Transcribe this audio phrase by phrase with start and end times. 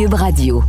[0.00, 0.62] Cube Radio.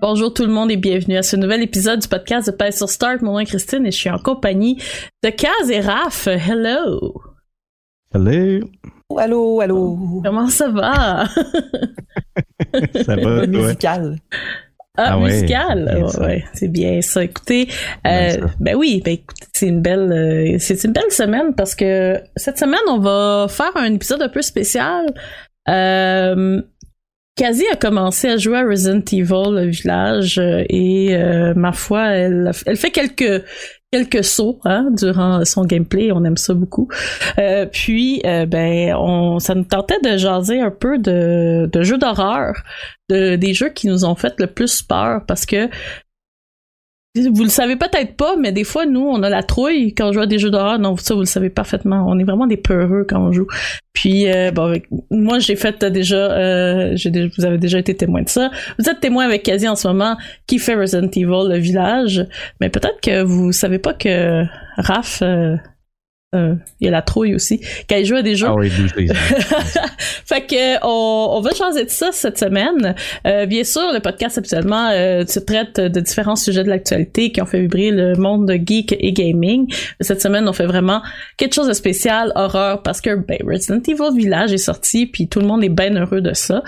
[0.00, 2.88] Bonjour tout le monde et bienvenue à ce nouvel épisode du podcast de Pace sur
[2.88, 3.20] Start.
[3.20, 4.82] Mon nom est Christine et je suis en compagnie
[5.22, 6.28] de Kaz et Raph.
[6.28, 7.20] Hello!
[8.14, 8.70] Hello!
[9.18, 10.22] Allô, allô!
[10.24, 11.26] Comment ça va?
[13.04, 14.16] ça va, Musical.
[14.98, 17.24] Ah, ah musical, ouais, c'est bien ça.
[17.24, 17.66] Écoutez,
[18.06, 22.20] euh, ben oui, ben écoutez, c'est une belle, euh, c'est une belle semaine parce que
[22.36, 25.06] cette semaine on va faire un épisode un peu spécial.
[25.68, 26.60] Euh,
[27.36, 32.08] Kazi a commencé à jouer à Resident Evil le village euh, et euh, ma foi
[32.08, 33.42] elle, elle fait quelques
[33.92, 36.88] quelques sauts hein, durant son gameplay on aime ça beaucoup.
[37.38, 42.54] Euh, puis ben on ça nous tentait de jaser un peu de, de jeux d'horreur
[43.08, 45.68] de des jeux qui nous ont fait le plus peur parce que
[47.14, 50.12] vous le savez peut-être pas, mais des fois, nous, on a la trouille quand on
[50.12, 50.78] joue à des jeux d'horreur.
[50.78, 52.06] Non, ça, vous le savez parfaitement.
[52.08, 53.46] On est vraiment des peureux quand on joue.
[53.92, 58.30] Puis, euh, bon, moi, j'ai fait déjà, euh, j'ai vous avez déjà été témoin de
[58.30, 58.50] ça.
[58.78, 62.26] Vous êtes témoin avec Quasi en ce moment qui fait Resident Evil, le village.
[62.60, 64.44] Mais peut-être que vous savez pas que
[64.78, 65.56] Raph, euh,
[66.34, 67.60] euh, il y a la trouille aussi.
[67.88, 68.46] Quand il joue à des jeux.
[68.48, 68.70] Ah oui,
[70.24, 72.94] fait que on, on, va changer de ça cette semaine.
[73.26, 77.42] Euh, bien sûr, le podcast habituellement euh, se traite de différents sujets de l'actualité qui
[77.42, 79.70] ont fait vibrer le monde de geek et gaming.
[80.00, 81.02] Cette semaine, on fait vraiment
[81.36, 85.40] quelque chose de spécial, horreur, parce que ben, Resident Evil Village est sorti, puis tout
[85.40, 86.62] le monde est bien heureux de ça.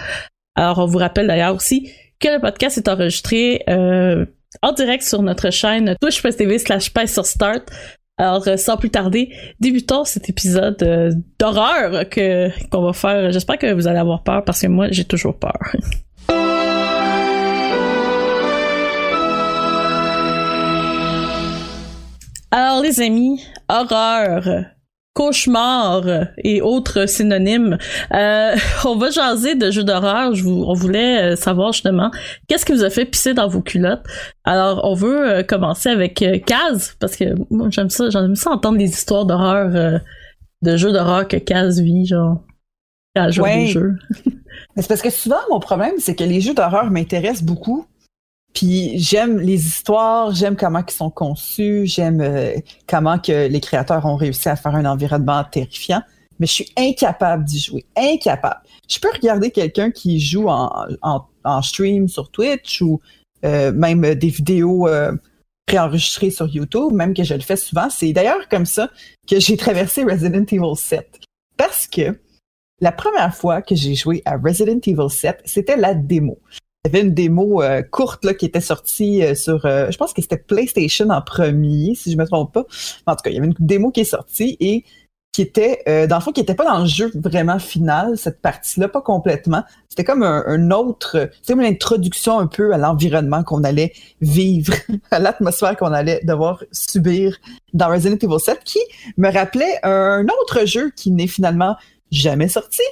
[0.56, 4.26] Alors, on vous rappelle d'ailleurs aussi que le podcast est enregistré euh,
[4.62, 7.64] en direct sur notre chaîne twitch.tv slash sur start
[8.16, 11.10] alors, euh, sans plus tarder, débutons cet épisode euh,
[11.40, 13.32] d'horreur que qu'on va faire.
[13.32, 15.58] J'espère que vous allez avoir peur parce que moi, j'ai toujours peur.
[22.52, 24.66] Alors, les amis, horreur
[25.14, 26.04] cauchemar
[26.38, 27.78] et autres synonymes.
[28.12, 30.32] Euh, on va jaser de jeux d'horreur.
[30.44, 32.10] on voulait euh, savoir justement
[32.48, 34.04] qu'est-ce qui vous a fait pisser dans vos culottes?
[34.44, 38.76] Alors, on veut euh, commencer avec Kaz parce que moi j'aime ça, j'aime ça entendre
[38.76, 40.00] des histoires d'horreur,
[40.62, 42.42] de jeux d'horreur que Kaz vit, genre
[43.14, 43.94] à jouer des jeux.
[44.76, 47.86] c'est parce que souvent mon problème c'est que les jeux d'horreur m'intéressent beaucoup,
[48.54, 52.54] puis j'aime les histoires, j'aime comment ils sont conçus, j'aime euh,
[52.86, 56.02] comment que les créateurs ont réussi à faire un environnement terrifiant,
[56.38, 58.60] mais je suis incapable d'y jouer, incapable.
[58.88, 60.70] Je peux regarder quelqu'un qui joue en,
[61.02, 63.00] en, stream sur Twitch ou
[63.44, 65.12] euh, même des vidéos euh,
[65.66, 67.90] préenregistrées sur YouTube, même que je le fais souvent.
[67.90, 68.88] C'est d'ailleurs comme ça
[69.28, 71.20] que j'ai traversé Resident Evil 7.
[71.56, 72.20] Parce que
[72.80, 76.38] la première fois que j'ai joué à Resident Evil 7, c'était la démo.
[76.86, 79.96] Il y avait une démo euh, courte là, qui était sortie euh, sur, euh, je
[79.96, 82.66] pense que c'était PlayStation en premier, si je me trompe pas.
[83.06, 84.84] En tout cas, il y avait une démo qui est sortie et
[85.32, 88.86] qui était, dans le fond, qui était pas dans le jeu vraiment final, cette partie-là,
[88.86, 89.64] pas complètement.
[89.88, 94.74] C'était comme un, autre, c'est une introduction un peu à l'environnement qu'on allait vivre,
[95.10, 97.36] à l'atmosphère qu'on allait devoir subir
[97.72, 98.78] dans Resident Evil 7, qui
[99.16, 101.74] me rappelait un autre jeu qui n'est finalement
[102.12, 102.82] jamais sorti,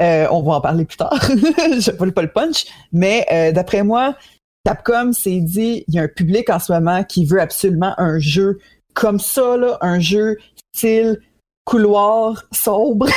[0.00, 1.16] euh, on va en parler plus tard.
[1.28, 2.66] je ne pas le punch.
[2.92, 4.16] Mais euh, d'après moi,
[4.64, 8.18] Capcom s'est dit, il y a un public en ce moment qui veut absolument un
[8.18, 8.58] jeu
[8.94, 10.38] comme ça, là, un jeu
[10.74, 11.20] style
[11.64, 13.08] couloir sombre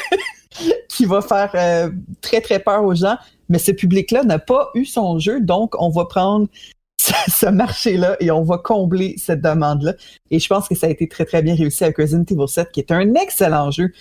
[0.88, 1.90] qui va faire euh,
[2.20, 3.16] très très peur aux gens.
[3.48, 6.48] Mais ce public-là n'a pas eu son jeu, donc on va prendre
[6.98, 9.94] ce marché-là et on va combler cette demande-là.
[10.30, 12.72] Et je pense que ça a été très très bien réussi avec Resident Evil 7,
[12.72, 13.92] qui est un excellent jeu.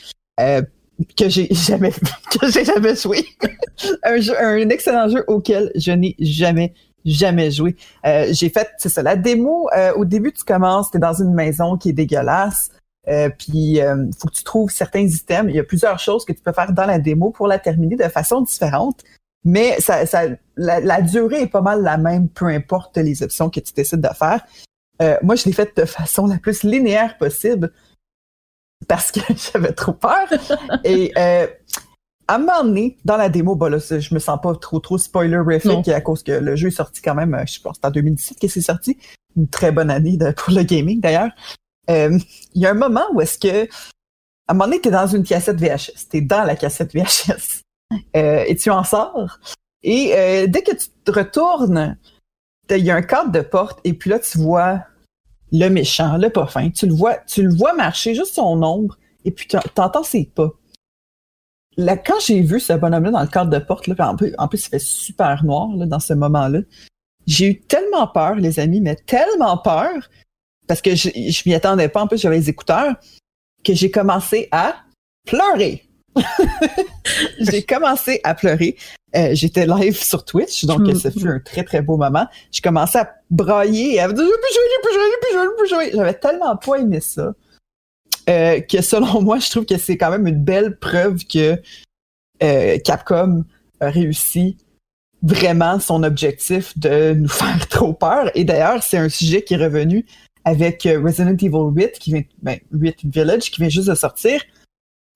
[1.18, 3.26] Que j'ai jamais que j'ai jamais joué.
[4.04, 6.74] un, jeu, un excellent jeu auquel je n'ai jamais
[7.06, 7.76] jamais joué.
[8.06, 11.14] Euh, j'ai fait c'est ça la démo euh, au début tu commences tu es dans
[11.14, 12.72] une maison qui est dégueulasse.
[13.08, 16.34] Euh, puis euh, faut que tu trouves certains items, il y a plusieurs choses que
[16.34, 19.04] tu peux faire dans la démo pour la terminer de façon différente.
[19.44, 20.24] Mais ça, ça
[20.58, 24.02] la, la, durée est pas mal la même, peu importe les options que tu décides
[24.02, 24.44] de faire.
[25.02, 27.72] Euh, moi, je l'ai fait de façon la plus linéaire possible
[28.88, 29.20] parce que
[29.54, 30.28] j'avais trop peur.
[30.84, 31.48] Et euh,
[32.28, 34.98] à un moment donné, dans la démo, bah là, je me sens pas trop trop
[34.98, 38.40] spoilerific à cause que le jeu est sorti quand même, je pense, c'est en 2017
[38.40, 38.98] que c'est sorti.
[39.38, 41.30] Une très bonne année pour le gaming d'ailleurs.
[41.88, 42.22] Il
[42.56, 43.66] y a un moment où est-ce que
[44.48, 46.10] à un moment donné, t'es dans une cassette VHS.
[46.10, 47.62] T'es dans la cassette VHS.
[48.14, 49.40] et tu en sors.
[49.84, 51.98] Et dès que tu te retournes,
[52.70, 54.82] il y a un cadre de porte et puis là, tu vois
[55.52, 56.70] le méchant, le pas fin.
[56.70, 60.26] Tu le vois, tu le vois marcher, juste son ombre, et puis tu entends ses
[60.26, 60.50] pas.
[61.78, 64.48] Là, quand j'ai vu ce bonhomme-là dans le cadre de porte, là, en, plus, en
[64.48, 66.60] plus, il fait super noir là, dans ce moment-là,
[67.28, 70.10] j'ai eu tellement peur, les amis, mais tellement peur,
[70.68, 72.96] parce que je, je m'y attendais pas, en plus j'avais les écouteurs,
[73.64, 74.76] que j'ai commencé à
[75.26, 75.90] pleurer.
[77.40, 78.76] j'ai commencé à pleurer.
[79.16, 80.96] Euh, j'étais live sur Twitch, donc mm.
[80.96, 82.28] ça fut un très très beau moment.
[82.52, 84.26] J'ai commencé à brailler, à dire
[85.94, 87.34] J'avais tellement pas aimé ça
[88.30, 91.62] euh, que selon moi, je trouve que c'est quand même une belle preuve que
[92.44, 93.46] euh, Capcom
[93.80, 94.58] a réussi
[95.22, 98.32] vraiment son objectif de nous faire trop peur.
[98.36, 100.06] Et d'ailleurs, c'est un sujet qui est revenu
[100.44, 104.42] avec Resident Evil 8, qui vient, ben, 8 Village, qui vient juste de sortir,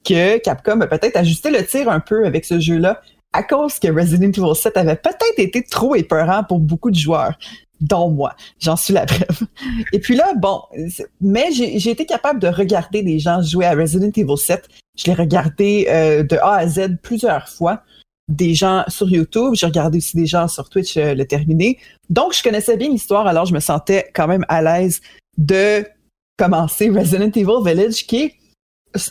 [0.04, 3.02] que Capcom a peut-être ajusté le tir un peu avec ce jeu-là
[3.34, 7.38] à cause que Resident Evil 7 avait peut-être été trop épeurant pour beaucoup de joueurs,
[7.80, 8.36] dont moi.
[8.60, 9.48] J'en suis la preuve.
[9.94, 10.62] Et puis là, bon,
[11.22, 14.68] mais j'ai été capable de regarder des gens jouer à Resident Evil 7.
[14.98, 17.84] Je l'ai regardé euh, de A à Z plusieurs fois.
[18.28, 21.80] Des gens sur YouTube, j'ai regardé aussi des gens sur Twitch euh, le terminer.
[22.10, 25.02] Donc, je connaissais bien l'histoire, alors je me sentais quand même à l'aise
[25.38, 25.84] de
[26.38, 28.34] commencer Resident Evil Village, qui est,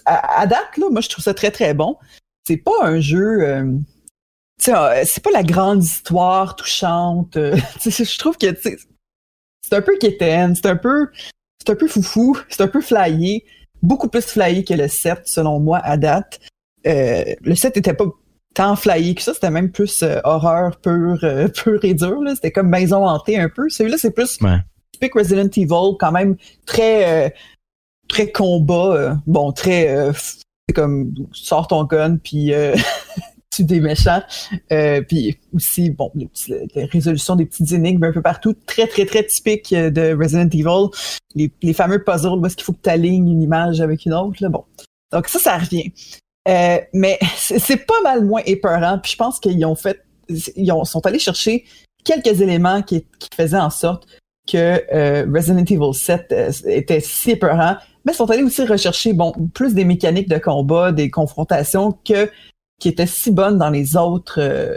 [0.07, 1.97] à, date, là, moi, je trouve ça très, très bon.
[2.47, 3.43] C'est pas un jeu...
[3.43, 3.73] Euh,
[4.67, 7.37] euh, c'est pas la grande histoire touchante.
[7.37, 11.09] Euh, je trouve que c'est un peu quétaine, c'est un peu
[11.61, 13.45] c'est un peu foufou, c'est un peu flyé,
[13.83, 16.41] beaucoup plus flyé que le 7 selon moi à date.
[16.87, 18.07] Euh, le 7 était pas
[18.55, 21.19] tant flyé que ça, c'était même plus horreur pure,
[21.55, 22.23] pure et dure.
[22.35, 23.69] C'était comme maison hantée un peu.
[23.69, 24.39] Celui-là, c'est plus
[24.93, 26.37] typique Resident Evil, quand même
[26.67, 27.35] très
[28.09, 32.53] très combat, bon, très c'est comme sors ton gun puis
[33.63, 34.23] des méchants.
[34.73, 36.29] Euh, puis aussi, bon, les,
[36.75, 40.49] les, résolutions des petites énigmes un peu partout, très, très, très typiques euh, de Resident
[40.49, 40.89] Evil.
[41.35, 44.15] Les, les fameux puzzles où est-ce qu'il faut que tu alignes une image avec une
[44.15, 44.37] autre.
[44.41, 44.65] Là, bon.
[45.13, 45.93] Donc ça, ça revient.
[46.49, 48.99] Euh, mais c'est pas mal moins épeurant.
[48.99, 51.65] Puis je pense qu'ils ont fait, ils ont, sont allés chercher
[52.05, 54.07] quelques éléments qui, qui faisaient en sorte
[54.51, 59.13] que euh, Resident Evil 7 euh, était si épeurant, mais ils sont allés aussi rechercher
[59.13, 62.31] bon plus des mécaniques de combat, des confrontations que
[62.81, 64.77] qui était si bonne dans les autres euh,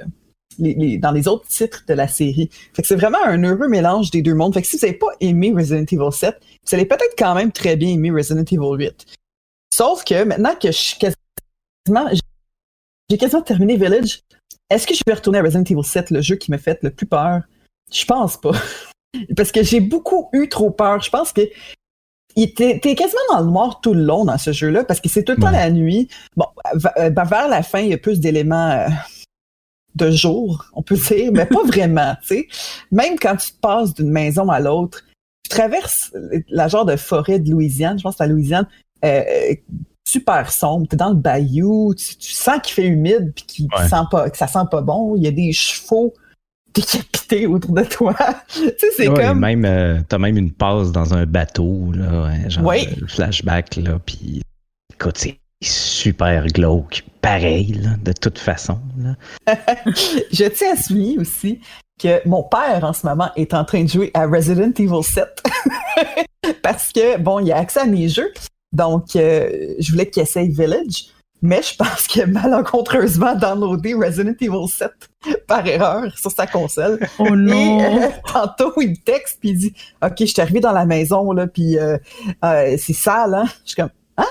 [0.60, 2.50] dans les autres titres de la série.
[2.84, 4.54] C'est vraiment un heureux mélange des deux mondes.
[4.54, 6.36] Fait que si vous n'avez pas aimé Resident Evil 7,
[6.68, 9.06] vous allez peut-être quand même très bien aimer Resident Evil 8.
[9.74, 12.10] Sauf que maintenant que je quasiment
[13.10, 14.22] j'ai quasiment terminé Village,
[14.70, 16.92] est-ce que je vais retourner à Resident Evil 7, le jeu qui m'a fait le
[16.92, 17.42] plus peur?
[17.92, 18.54] Je pense pas.
[19.36, 21.02] Parce que j'ai beaucoup eu trop peur.
[21.02, 21.42] Je pense que
[22.36, 25.34] T'es quasiment dans le noir tout le long dans ce jeu-là parce que c'est tout
[25.34, 26.08] le temps la nuit.
[26.36, 26.46] Bon,
[26.98, 28.88] euh, vers la fin, il y a plus d'éléments euh,
[29.96, 32.16] de jour, on peut dire, mais pas vraiment.
[32.22, 32.48] Tu sais,
[32.92, 35.04] même quand tu passes d'une maison à l'autre,
[35.44, 36.14] tu traverses
[36.50, 38.68] la genre de forêt de Louisiane, je pense que la Louisiane,
[39.04, 39.54] euh,
[40.08, 40.88] super sombre.
[40.88, 44.48] T'es dans le bayou, tu, sens qu'il fait humide puis qu'il sent pas, que ça
[44.48, 45.16] sent pas bon.
[45.16, 46.14] Il y a des chevaux
[46.74, 48.16] décapité autour de toi.
[48.54, 49.40] tu sais, c'est comme.
[49.40, 52.72] Même, euh, t'as même une passe dans un bateau, là, genre.
[52.72, 54.42] Euh, flashback, là, puis
[54.94, 58.80] écoute, c'est super glauque, pareil, là, de toute façon.
[58.98, 59.16] Là.
[60.32, 61.60] Je tiens à souligner aussi
[62.02, 65.28] que mon père, en ce moment, est en train de jouer à Resident Evil 7.
[66.64, 68.34] Parce que, bon, il a accès à mes jeux.
[68.74, 71.12] Donc, euh, je voulais qu'il essaye Village
[71.42, 74.92] mais je pense qu'il a malencontreusement downloadé Resident Evil 7
[75.48, 77.00] par erreur sur sa console.
[77.18, 77.80] Oh non!
[77.80, 80.86] Et, euh, tantôt, il me texte puis il dit «Ok, je suis arrivé dans la
[80.86, 81.98] maison, là, puis euh,
[82.46, 84.28] euh, c'est sale, hein?» Je suis comme «Hein?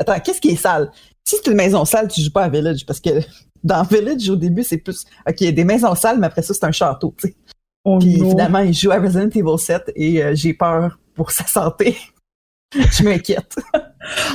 [0.00, 0.90] Attends, qu'est-ce qui est sale?
[1.24, 3.10] Si c'est une maison sale, tu joues pas à Village, parce que
[3.64, 6.42] dans Village, au début, c'est plus «Ok, il y a des maisons sales, mais après
[6.42, 7.36] ça, c'est un château, tu sais.
[7.84, 11.96] Oh puis finalement, il joue à Resident Evil 7 et j'ai peur pour sa santé.
[12.72, 13.56] je m'inquiète.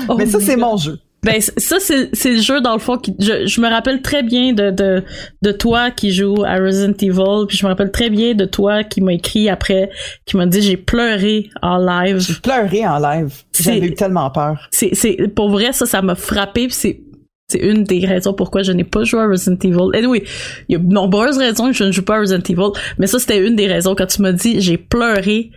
[0.09, 0.99] Oh mais ça, c'est mon jeu.
[1.23, 4.21] Ben ça c'est c'est le jeu dans le fond qui je, je me rappelle très
[4.21, 5.03] bien de, de
[5.41, 8.83] de toi qui joue à Resident Evil puis je me rappelle très bien de toi
[8.83, 9.89] qui m'a écrit après
[10.25, 12.19] qui m'a dit j'ai pleuré en live.
[12.19, 13.33] J'ai pleuré en live.
[13.59, 14.67] J'avais eu tellement peur.
[14.71, 17.01] C'est c'est pour vrai ça ça m'a frappé c'est
[17.49, 19.97] c'est une des raisons pourquoi je n'ai pas joué à Resident Evil.
[19.97, 20.23] Anyway,
[20.67, 23.07] il y a de nombreuses raisons que je ne joue pas à Resident Evil, mais
[23.07, 25.51] ça c'était une des raisons quand tu m'as dit j'ai pleuré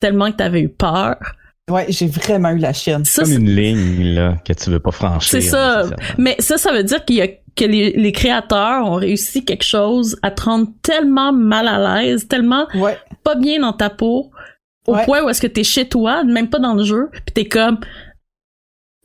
[0.00, 1.16] tellement que t'avais eu peur.
[1.70, 3.04] Ouais, j'ai vraiment eu la chienne.
[3.04, 5.30] C'est comme une ligne là, que tu veux pas franchir.
[5.30, 5.84] C'est ça.
[6.18, 10.16] Mais ça, ça veut dire qu'il y a que les, créateurs ont réussi quelque chose
[10.22, 12.66] à te rendre tellement mal à l'aise, tellement
[13.24, 14.30] pas bien dans ta peau,
[14.86, 17.44] au point où est-ce que t'es chez toi, même pas dans le jeu, puis t'es
[17.46, 17.78] comme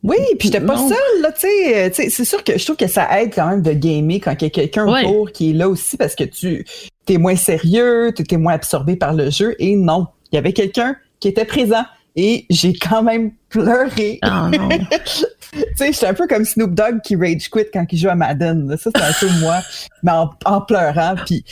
[0.04, 2.10] oui, puis j'étais pas seule, là, tu sais.
[2.10, 4.48] C'est sûr que je trouve que ça aide quand même de gamer quand il y
[4.48, 6.64] a quelqu'un autour qui est là aussi parce que tu
[7.10, 9.56] es moins sérieux, tu es moins absorbé par le jeu.
[9.58, 14.20] Et non, il y avait quelqu'un qui était présent et j'ai quand même pleuré.
[14.26, 14.50] Oh
[15.00, 18.16] tu sais, j'étais un peu comme Snoop Dogg qui rage quit quand il joue à
[18.16, 18.76] Madden.
[18.78, 19.62] Ça, c'est un peu moi,
[20.04, 20.12] mais
[20.46, 21.16] en, pleurant.
[21.26, 21.44] Puis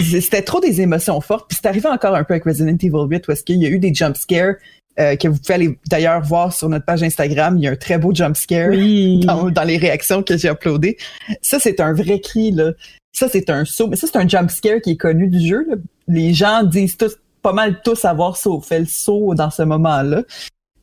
[0.00, 1.46] c'était trop des émotions fortes.
[1.48, 3.78] Puis c'est arrivé encore un peu avec Resident Evil 8 parce qu'il y a eu
[3.78, 4.54] des jump scares
[5.00, 7.56] euh, que vous pouvez aller d'ailleurs voir sur notre page Instagram.
[7.58, 10.96] Il y a un très beau jump scare dans, les réactions que j'ai uploadées.
[11.42, 12.72] Ça, c'est un vrai cri, là.
[13.12, 13.88] Ça, c'est un saut.
[13.88, 15.66] Mais ça, c'est un jump scare qui est connu du jeu.
[16.06, 20.22] Les gens disent tous, pas mal tous avoir fait le saut dans ce moment-là.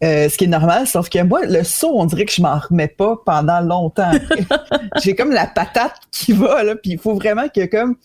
[0.03, 2.57] Euh, ce qui est normal, sauf que moi, le saut, on dirait que je m'en
[2.57, 4.11] remets pas pendant longtemps.
[5.03, 7.95] j'ai comme la patate qui va, là, puis il faut vraiment que comme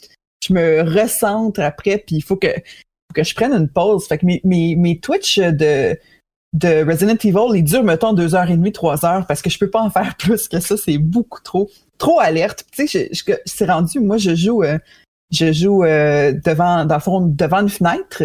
[0.47, 2.49] je me recentre après, puis il faut que
[3.15, 4.07] que je prenne une pause.
[4.07, 5.99] Fait que mes, mes, mes Twitch de,
[6.53, 9.59] de Resident Evil, ils durent, mettons, deux heures et demie, trois heures, parce que je
[9.59, 10.77] peux pas en faire plus que ça.
[10.77, 11.71] C'est beaucoup trop.
[11.99, 12.67] Trop alerte.
[12.73, 13.11] Tu sais,
[13.47, 14.79] c'est rendu, moi, je joue, euh,
[15.31, 18.23] je joue euh, devant, dans le fond, devant une fenêtre.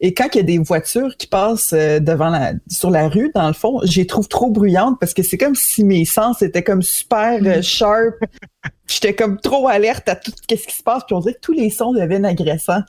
[0.00, 3.30] Et quand il y a des voitures qui passent euh, devant la, sur la rue,
[3.34, 6.42] dans le fond, je les trouve trop bruyantes parce que c'est comme si mes sens
[6.42, 7.62] étaient comme super mm.
[7.62, 8.16] sharp.
[8.86, 11.52] J'étais comme trop alerte à tout ce qui se passe, puis on dirait que tous
[11.52, 12.82] les sons deviennent agressants.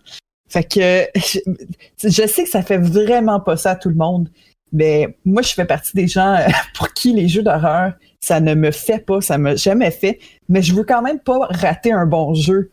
[0.49, 1.07] Fait que
[2.03, 4.29] je, sais que ça fait vraiment pas ça à tout le monde,
[4.73, 6.37] mais moi je fais partie des gens
[6.75, 7.93] pour qui les jeux d'horreur
[8.25, 10.19] ça ne me fait pas, ça m'a jamais fait,
[10.49, 12.71] mais je veux quand même pas rater un bon jeu.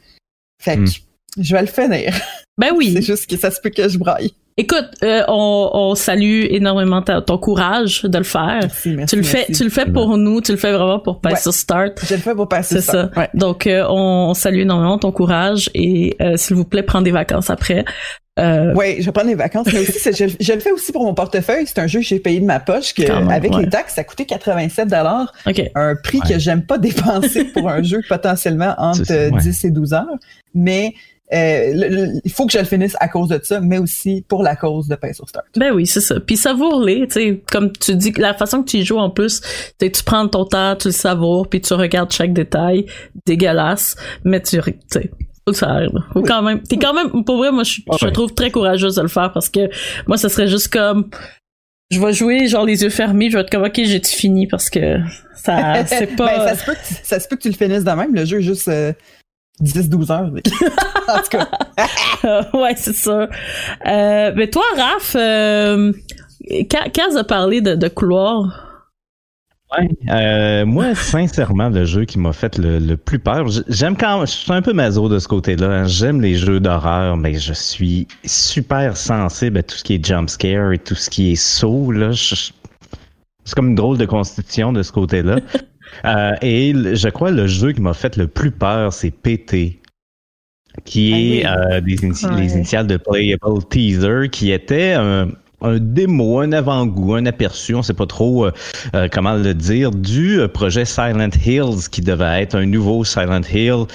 [0.63, 1.43] Fait que hmm.
[1.43, 2.15] je vais le finir.
[2.59, 2.93] Ben oui.
[2.93, 4.31] C'est juste que ça se peut que je braille.
[4.59, 8.59] Écoute, euh, on, on, salue énormément ton courage de le faire.
[8.61, 11.23] Merci, merci, tu le fais, tu le fais pour nous, tu le fais vraiment pour
[11.23, 12.05] passer Start.
[12.07, 13.11] Je le fais pour passer C'est ça.
[13.33, 17.49] Donc euh, on, salue énormément ton courage et euh, s'il vous plaît, prends des vacances
[17.49, 17.87] après.
[18.39, 21.67] Oui, je prends des vacances, mais aussi je, le fais aussi pour mon portefeuille.
[21.67, 24.27] C'est un jeu que j'ai payé de ma poche, que avec les taxes, ça coûtait
[24.27, 25.33] 87 dollars.
[25.75, 30.19] Un prix que j'aime pas dépenser pour un jeu potentiellement entre 10 et 12 heures.
[30.55, 30.95] Mais
[31.33, 34.55] euh, il faut que je le finisse à cause de ça, mais aussi pour la
[34.55, 35.47] cause de Pain sur Start.
[35.57, 36.21] Ben oui, c'est ça.
[36.21, 39.41] Puis savoure-les, tu sais, comme tu dis, la façon que tu y joues en plus,
[39.79, 42.87] tu prends ton temps, tu le savoures, puis tu regardes chaque détail
[43.25, 45.11] dégueulasse, mais tu sais,
[45.47, 48.51] faut faire, Faut quand même, t'es quand même, pour vrai, moi, je, je trouve très
[48.51, 49.69] courageuse de le faire parce que
[50.07, 51.11] moi, ça serait juste comme,
[51.93, 54.47] je vais jouer genre les yeux fermés, je vais être comme ok j'ai fini?
[54.47, 54.99] Parce que
[55.37, 57.85] ça c'est pas ben, ça, se peut que, ça se peut que tu le finisses
[57.85, 58.93] de même le jeu est juste euh,
[59.63, 60.31] 10-12 heures.
[61.09, 61.49] en tout cas.
[62.55, 63.29] ouais, c'est ça.
[63.87, 65.93] Euh, mais toi, Raph, euh,
[66.69, 68.72] Kaz a parlé de, de couloir.
[69.79, 74.31] Ouais, euh, moi, sincèrement, le jeu qui m'a fait le, plus peur, j'aime quand je
[74.31, 75.67] suis un peu maso de ce côté-là.
[75.69, 75.85] Hein.
[75.87, 80.29] J'aime les jeux d'horreur, mais je suis super sensible à tout ce qui est jump
[80.29, 81.91] scare et tout ce qui est saut.
[81.91, 85.37] Là, c'est comme une drôle de constitution de ce côté-là.
[86.07, 89.83] Euh, et je crois le jeu qui m'a fait le plus peur, c'est PT
[90.85, 91.81] qui ah est euh,
[92.37, 95.29] les initiales de Playable Teaser, qui était un,
[95.63, 98.53] un démo, un avant-goût, un aperçu, on sait pas trop euh,
[98.95, 103.43] euh, comment le dire, du euh, projet Silent Hills qui devait être un nouveau Silent
[103.53, 103.87] Hill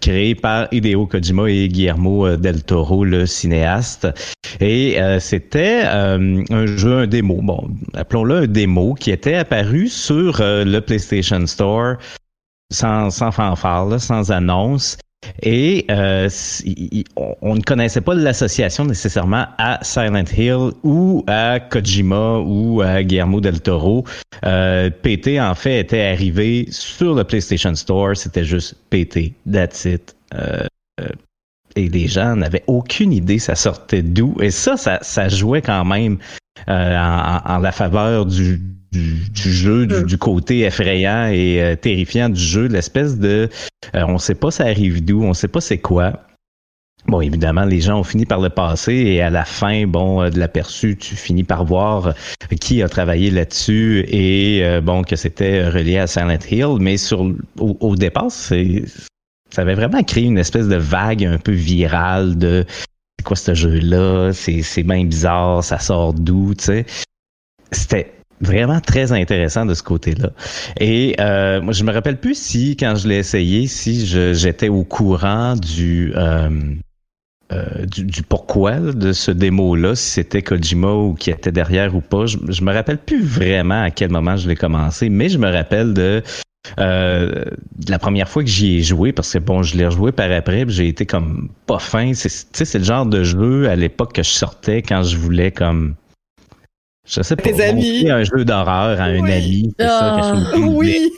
[0.00, 4.08] créé par Hideo Kojima et Guillermo del Toro, le cinéaste.
[4.60, 10.78] Et c'était un jeu, un démo, bon, appelons-le un démo, qui était apparu sur le
[10.80, 11.96] PlayStation Store
[12.72, 14.96] sans, sans fanfare, sans annonce.
[15.42, 16.28] Et euh,
[17.40, 23.40] on ne connaissait pas l'association nécessairement à Silent Hill ou à Kojima ou à Guillermo
[23.40, 24.04] del Toro.
[24.44, 28.16] Euh, PT, en fait, était arrivé sur le PlayStation Store.
[28.16, 29.32] C'était juste PT.
[29.50, 30.14] That's it.
[30.34, 30.66] Euh,
[31.74, 34.36] et les gens n'avaient aucune idée ça sortait d'où.
[34.40, 36.18] Et ça, ça, jouait quand même
[36.68, 38.60] en, la faveur du,
[38.92, 43.48] du, jeu, du, du, côté effrayant et euh, terrifiant du jeu, l'espèce de
[43.94, 46.12] euh, on sait pas ça arrive d'où, on sait pas c'est quoi.
[47.06, 50.30] Bon, évidemment, les gens ont fini par le passer et à la fin, bon, euh,
[50.30, 52.14] de l'aperçu, tu finis par voir
[52.60, 57.96] qui a travaillé là-dessus et bon que c'était relié à Silent Hill, mais sur au,
[57.96, 58.84] départ, c'est
[59.50, 62.64] ça avait vraiment créé une espèce de vague un peu virale de
[63.18, 66.86] c'est quoi ce jeu-là, c'est c'est bien bizarre, ça sort d'où, tu sais?
[67.70, 70.30] C'était vraiment très intéressant de ce côté-là.
[70.78, 74.84] Et euh, moi, je me rappelle plus si, quand je l'ai essayé, si j'étais au
[74.84, 76.50] courant du, euh,
[77.52, 82.26] euh, du, pourquoi de ce démo-là, si c'était Kojima ou qui était derrière ou pas.
[82.26, 85.50] Je, je me rappelle plus vraiment à quel moment je l'ai commencé, mais je me
[85.50, 86.22] rappelle de
[86.78, 87.44] Euh,
[87.88, 90.64] la première fois que j'y ai joué, parce que bon, je l'ai rejoué par après,
[90.68, 92.12] j'ai été comme pas fin.
[92.14, 95.96] C'est le genre de jeu à l'époque que je sortais quand je voulais comme
[97.06, 98.10] je sais pas, Tes amis.
[98.10, 101.10] un jeu d'horreur à un ami, c'est ça, qui me Oui.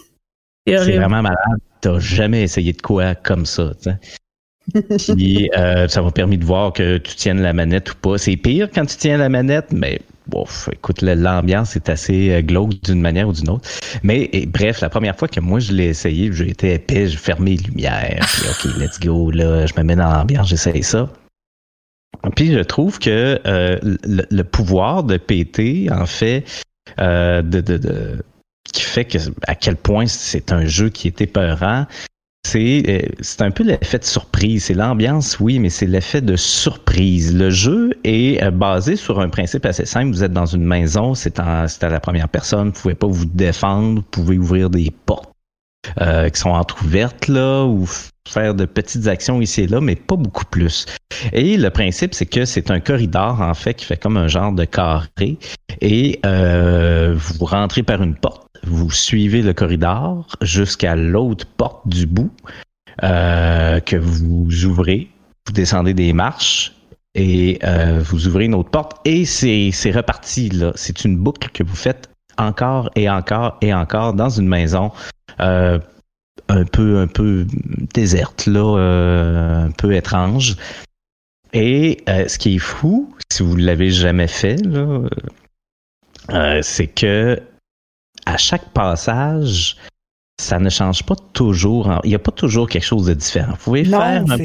[0.66, 1.38] C'est vraiment malade.
[1.80, 5.14] T'as jamais essayé de quoi comme ça, tu sais.
[5.14, 8.18] Puis euh, ça m'a permis de voir que tu tiennes la manette ou pas.
[8.18, 12.80] C'est pire quand tu tiens la manette, mais bon, écoute, l'ambiance est assez euh, glauque
[12.82, 13.68] d'une manière ou d'une autre.
[14.02, 17.18] Mais et, bref, la première fois que moi je l'ai essayé, j'ai été épais, j'ai
[17.18, 18.26] fermé les lumières.
[18.32, 21.10] Puis, ok, let's go, là, je me mets dans l'ambiance, j'essaye ça.
[22.36, 26.44] Puis je trouve que euh, le, pouvoir de PT, en fait,
[26.98, 28.22] euh, de, de, de-
[28.72, 31.86] qui fait que à quel point c'est un jeu qui est épeurant,
[32.46, 34.64] c'est euh, c'est un peu l'effet de surprise.
[34.64, 37.34] C'est l'ambiance, oui, mais c'est l'effet de surprise.
[37.34, 40.10] Le jeu est basé sur un principe assez simple.
[40.12, 43.96] Vous êtes dans une maison, c'est à la première personne, vous pouvez pas vous défendre,
[43.96, 45.33] vous pouvez ouvrir des portes
[46.00, 47.86] euh, qui sont entrouvertes là ou
[48.28, 50.86] faire de petites actions ici et là, mais pas beaucoup plus.
[51.32, 54.52] Et le principe, c'est que c'est un corridor en fait qui fait comme un genre
[54.52, 55.38] de carré
[55.80, 62.06] et euh, vous rentrez par une porte, vous suivez le corridor jusqu'à l'autre porte du
[62.06, 62.32] bout
[63.02, 65.10] euh, que vous ouvrez,
[65.46, 66.72] vous descendez des marches
[67.14, 67.60] et
[68.00, 70.72] vous ouvrez une autre porte et c'est c'est reparti là.
[70.74, 74.90] C'est une boucle que vous faites encore et encore et encore dans une maison.
[75.40, 75.78] Euh,
[76.48, 77.46] un peu un peu
[77.94, 80.56] déserte là, euh, un peu étrange.
[81.52, 85.00] Et euh, ce qui est fou, si vous l'avez jamais fait, là,
[86.30, 87.40] euh, c'est que
[88.26, 89.76] à chaque passage,
[90.40, 92.00] ça ne change pas toujours.
[92.04, 93.52] Il n'y a pas toujours quelque chose de différent.
[93.52, 94.00] Vous pouvez faire,
[94.32, 94.36] un-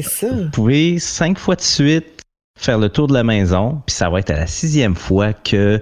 [0.44, 2.22] vous pouvez cinq fois de suite
[2.60, 5.80] faire le tour de la maison, puis ça va être à la sixième fois que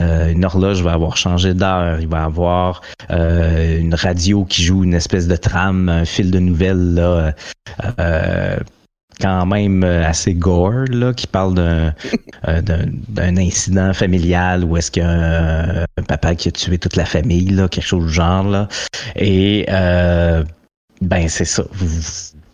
[0.00, 4.84] euh, une horloge va avoir changé d'heure, il va avoir euh, une radio qui joue
[4.84, 7.32] une espèce de trame, un fil de nouvelles là,
[7.98, 8.58] euh,
[9.20, 11.94] quand même assez gore là, qui parle d'un
[12.48, 12.60] euh,
[13.08, 16.96] d'un incident familial où est-ce qu'il y a un, un papa qui a tué toute
[16.96, 18.68] la famille là, quelque chose du genre là,
[19.16, 20.44] et euh,
[21.00, 21.64] ben c'est ça.
[21.72, 21.86] Vous,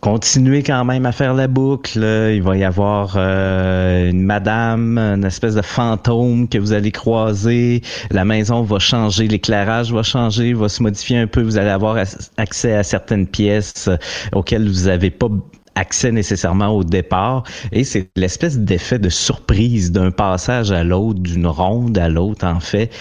[0.05, 1.97] vous continuez quand même à faire la boucle.
[2.31, 7.81] Il va y avoir euh, une madame, une espèce de fantôme que vous allez croiser.
[8.11, 11.41] La maison va changer, l'éclairage va changer, va se modifier un peu.
[11.41, 13.97] Vous allez avoir ac- accès à certaines pièces euh,
[14.33, 15.27] auxquelles vous n'avez pas
[15.73, 17.43] accès nécessairement au départ.
[17.71, 22.59] Et c'est l'espèce d'effet de surprise d'un passage à l'autre, d'une ronde à l'autre, en
[22.59, 22.91] fait,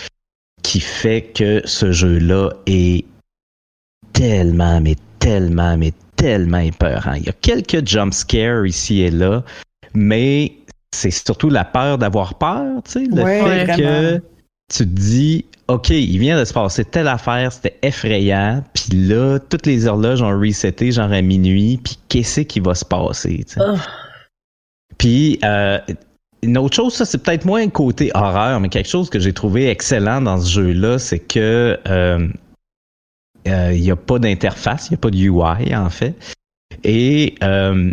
[0.62, 3.04] qui fait que ce jeu-là est
[4.14, 7.14] tellement, mais tellement, mais tellement épeurant.
[7.14, 9.42] Il y a quelques jump scares ici et là,
[9.94, 10.52] mais
[10.94, 13.76] c'est surtout la peur d'avoir peur, tu sais, le Ouais, fait vraiment.
[13.76, 14.22] que
[14.72, 19.38] tu te dis, OK, il vient de se passer telle affaire, c'était effrayant, puis là,
[19.38, 23.54] toutes les horloges ont reseté genre à minuit, puis qu'est-ce qui va se passer, tu
[23.54, 23.60] sais?
[23.60, 23.76] Oh.
[24.98, 25.78] Puis, euh,
[26.42, 29.32] une autre chose, ça, c'est peut-être moins un côté horreur, mais quelque chose que j'ai
[29.32, 32.28] trouvé excellent dans ce jeu-là, c'est que euh, euh,
[33.46, 36.14] il n'y a pas d'interface, il n'y a pas de UI, en fait.
[36.82, 37.92] Et euh,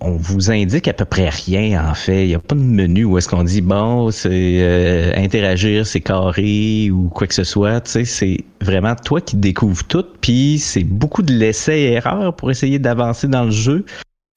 [0.00, 2.24] on vous indique à peu près rien, en fait.
[2.24, 6.00] Il n'y a pas de menu où est-ce qu'on dit, bon, c'est euh, interagir, c'est
[6.00, 7.80] carré ou quoi que ce soit.
[7.80, 10.04] Tu sais, c'est vraiment toi qui découvres tout.
[10.20, 13.84] Puis, c'est beaucoup de l'essai-erreur pour essayer d'avancer dans le jeu.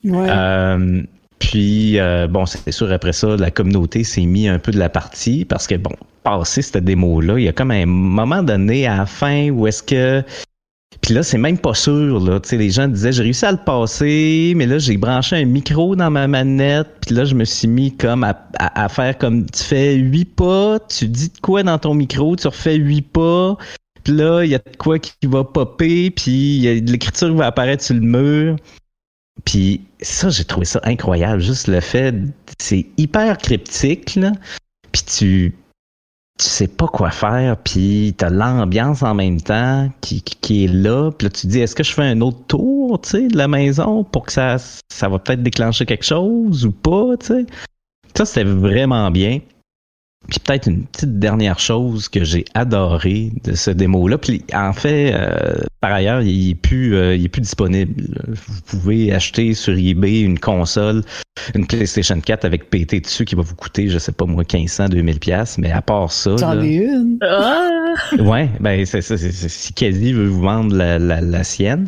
[0.03, 0.27] Ouais.
[0.29, 1.03] Euh,
[1.37, 4.89] puis, euh, bon, c'est sûr, après ça, la communauté s'est mis un peu de la
[4.89, 5.91] partie parce que, bon,
[6.23, 9.83] passer cette démo-là, il y a comme un moment donné à la fin où est-ce
[9.83, 10.23] que.
[10.99, 12.39] Puis là, c'est même pas sûr, là.
[12.51, 16.11] Les gens disaient, j'ai réussi à le passer, mais là, j'ai branché un micro dans
[16.11, 19.95] ma manette, puis là, je me suis mis comme à, à- faire comme, tu fais
[19.95, 23.57] huit pas, tu dis de quoi dans ton micro, tu refais huit pas,
[24.03, 27.95] puis là, il y a de quoi qui va popper, puis l'écriture va apparaître sur
[27.95, 28.55] le mur.
[29.45, 31.41] Puis ça, j'ai trouvé ça incroyable.
[31.41, 32.13] Juste le fait,
[32.59, 34.33] c'est hyper cryptique, là.
[34.91, 35.55] Puis tu,
[36.41, 41.11] tu sais pas quoi faire, puis t'as l'ambiance en même temps qui, qui, est là.
[41.11, 43.37] Puis là, tu te dis, est-ce que je fais un autre tour, tu sais, de
[43.37, 44.57] la maison pour que ça,
[44.89, 47.45] ça va peut-être déclencher quelque chose ou pas, tu.
[48.15, 49.39] Ça, c'était vraiment bien.
[50.29, 54.17] Puis peut-être une petite dernière chose que j'ai adoré de ce démo-là.
[54.17, 57.93] Puis en fait, euh, par ailleurs, il est plus, euh, il est plus disponible.
[58.27, 61.03] Vous pouvez acheter sur eBay une console,
[61.55, 64.89] une PlayStation 4 avec PT dessus qui va vous coûter, je sais pas moi, 1500,
[64.89, 65.57] 2000 pièces.
[65.57, 67.17] Mais à part ça, J'en ai une.
[67.21, 67.67] Ah!
[68.19, 69.17] ouais, ben c'est ça.
[69.17, 71.87] Si Kazi veut vous vendre la, la, la sienne.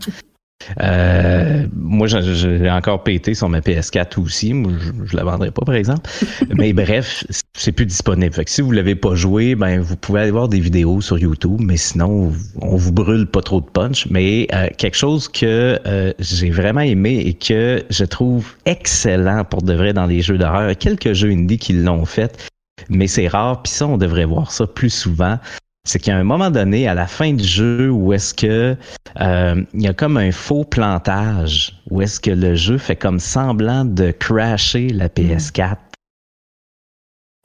[0.82, 4.54] Euh, moi, j'ai encore pété sur ma PS4 aussi.
[4.54, 6.10] Moi, je, je la vendrai pas, par exemple.
[6.56, 8.34] mais bref, c'est plus disponible.
[8.34, 11.18] Fait que si vous l'avez pas joué, ben vous pouvez aller voir des vidéos sur
[11.18, 14.08] YouTube, mais sinon, on vous brûle pas trop de punch.
[14.10, 19.62] Mais euh, quelque chose que euh, j'ai vraiment aimé et que je trouve excellent pour
[19.62, 20.76] de vrai dans les jeux d'horreur.
[20.78, 22.50] Quelques jeux indie qui l'ont fait,
[22.90, 23.62] mais c'est rare.
[23.62, 25.38] Puis ça, on devrait voir ça plus souvent
[25.86, 28.76] c'est qu'il y a un moment donné à la fin du jeu où est-ce que
[29.20, 33.20] euh, il y a comme un faux plantage où est-ce que le jeu fait comme
[33.20, 35.78] semblant de crasher la PS4.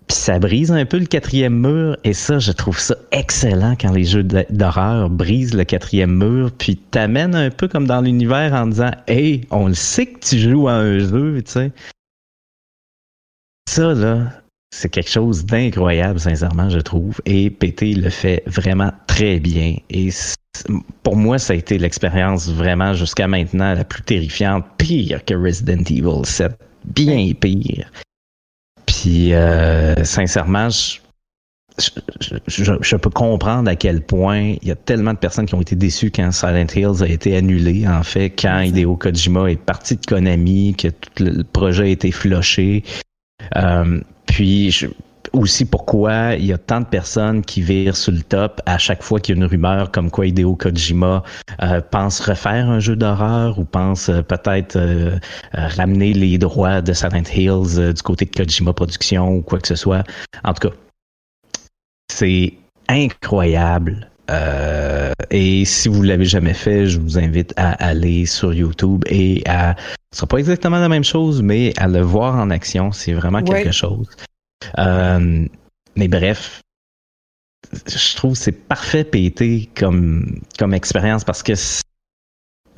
[0.07, 3.92] Puis ça brise un peu le quatrième mur et ça je trouve ça excellent quand
[3.92, 8.68] les jeux d'horreur brisent le quatrième mur puis t'amènent un peu comme dans l'univers en
[8.68, 11.72] disant hey on le sait que tu joues à un jeu tu sais
[13.68, 17.20] ça là c'est quelque chose d'incroyable, sincèrement, je trouve.
[17.24, 19.76] Et PT le fait vraiment très bien.
[19.90, 20.11] Et
[21.02, 25.83] pour moi, ça a été l'expérience vraiment jusqu'à maintenant la plus terrifiante, pire que Resident
[25.85, 26.52] Evil 7.
[26.85, 27.90] Bien pire.
[28.87, 30.68] Puis, euh, sincèrement,
[32.48, 35.76] je, peux comprendre à quel point il y a tellement de personnes qui ont été
[35.76, 37.87] déçues quand Silent Hills a été annulé.
[37.87, 42.11] En fait, quand Hideo Kojima est parti de Konami, que tout le projet a été
[42.11, 42.83] floché.
[43.57, 44.72] Euh, puis
[45.32, 49.02] aussi pourquoi il y a tant de personnes qui virent sur le top à chaque
[49.02, 51.22] fois qu'il y a une rumeur comme quoi Hideo Kojima
[51.62, 55.18] euh, pense refaire un jeu d'horreur ou pense euh, peut-être euh,
[55.52, 59.74] ramener les droits de Silent Hills du côté de Kojima Productions ou quoi que ce
[59.74, 60.04] soit.
[60.44, 60.74] En tout cas,
[62.10, 62.54] c'est
[62.88, 64.10] incroyable.
[65.30, 69.74] Et si vous l'avez jamais fait, je vous invite à aller sur YouTube et à
[70.12, 73.42] ce sera pas exactement la même chose, mais à le voir en action, c'est vraiment
[73.42, 74.08] quelque chose.
[74.78, 75.46] Euh,
[75.96, 76.62] mais bref,
[77.86, 81.52] je trouve c'est parfait pété comme, comme expérience parce que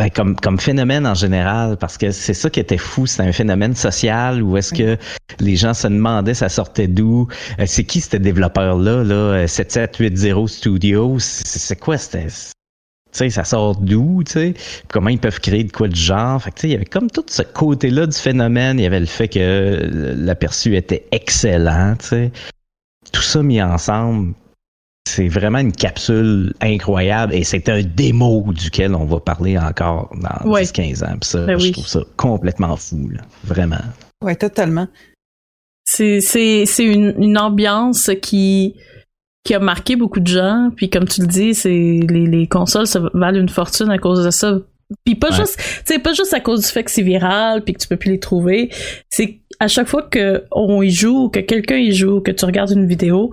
[0.00, 3.32] ben, comme, comme phénomène en général, parce que c'est ça qui était fou, c'est un
[3.32, 4.96] phénomène social où est-ce que
[5.40, 11.18] les gens se demandaient ça sortait d'où, euh, c'est qui ce développeur-là, là, 7780 Studios,
[11.18, 12.30] c'est quoi c'était tu
[13.12, 14.54] sais, ça sort d'où, tu
[14.88, 16.40] comment ils peuvent créer de quoi de genre?
[16.42, 18.78] Fait que, tu sais, il y avait comme tout ce côté-là du phénomène.
[18.78, 22.32] Il y avait le fait que l'aperçu était excellent, tu sais.
[23.12, 24.32] Tout ça mis ensemble,
[25.10, 30.50] c'est vraiment une capsule incroyable et c'est un démo duquel on va parler encore dans
[30.50, 31.16] 10-15 ans.
[31.20, 33.20] Puis ça, ben je trouve ça complètement fou, là.
[33.44, 33.80] vraiment.
[34.22, 34.86] Ouais, totalement.
[35.84, 38.76] C'est, c'est, c'est une, une ambiance qui
[39.44, 40.70] qui a marqué beaucoup de gens.
[40.76, 44.24] Puis comme tu le dis, c'est les, les consoles ça valent une fortune à cause
[44.24, 44.58] de ça.
[45.04, 47.80] Puis pas juste, tu pas juste à cause du fait que c'est viral puis que
[47.80, 48.70] tu peux plus les trouver.
[49.08, 52.70] C'est à chaque fois que on y joue, que quelqu'un y joue, que tu regardes
[52.70, 53.30] une vidéo,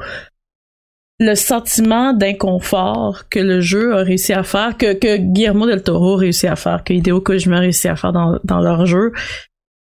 [1.19, 6.15] le sentiment d'inconfort que le jeu a réussi à faire, que, que Guillermo del Toro
[6.15, 9.11] a réussi à faire, que Hideo Kojima a réussi à faire dans, dans leur jeu,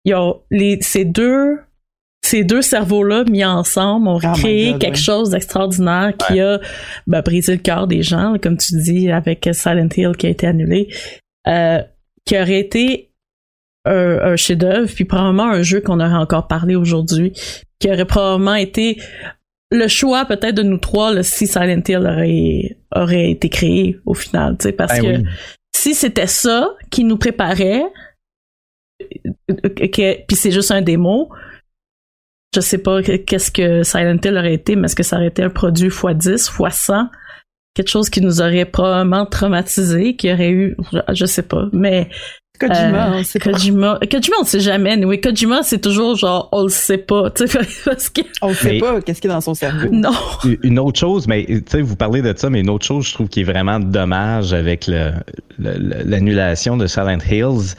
[0.05, 1.59] il y a les, ces deux
[2.23, 6.61] ces deux cerveaux-là mis ensemble ont oh créé quelque chose d'extraordinaire qui a
[7.07, 10.47] ben, brisé le cœur des gens, comme tu dis, avec Silent Hill qui a été
[10.47, 10.89] annulé,
[11.47, 11.81] euh,
[12.27, 13.09] qui aurait été
[13.87, 17.33] un, chef-d'œuvre, puis probablement un jeu qu'on aurait encore parlé aujourd'hui,
[17.79, 19.01] qui aurait probablement été
[19.71, 24.57] le choix peut-être de nous trois si Silent Hill aurait, aurait été créé au final,
[24.59, 25.29] tu sais, parce ben que
[25.77, 27.85] si c'était ça qui nous préparait,
[29.47, 31.31] puis c'est juste un démo,
[32.55, 35.43] je sais pas qu'est-ce que Silent Hill aurait été, mais est-ce que ça aurait été
[35.43, 37.09] un produit x10, x100?
[37.75, 40.77] Quelque chose qui nous aurait probablement traumatisé, qui aurait eu,
[41.13, 42.09] je, sais pas, mais
[42.59, 45.05] Kojima, euh, on sait Kojima, Kojima, on sait jamais.
[45.05, 48.23] Oui, Kojima, c'est toujours genre, on le sait pas, tu sais, parce que...
[48.43, 49.89] On sait pas qu'est-ce qui est dans son cerveau?
[49.93, 50.13] Non.
[50.63, 53.15] Une autre chose, mais tu sais, vous parlez de ça, mais une autre chose, je
[53.15, 54.91] trouve qui est vraiment dommage avec
[55.59, 57.75] l'annulation de Silent Hills,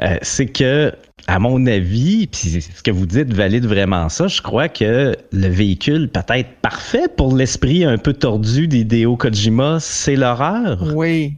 [0.00, 0.92] euh, c'est que
[1.26, 5.48] à mon avis, puis ce que vous dites valide vraiment ça, je crois que le
[5.48, 10.92] véhicule peut-être parfait pour l'esprit un peu tordu d'Hideo Kojima, c'est l'horreur.
[10.94, 11.34] Oui.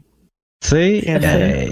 [0.62, 1.70] Tu sais,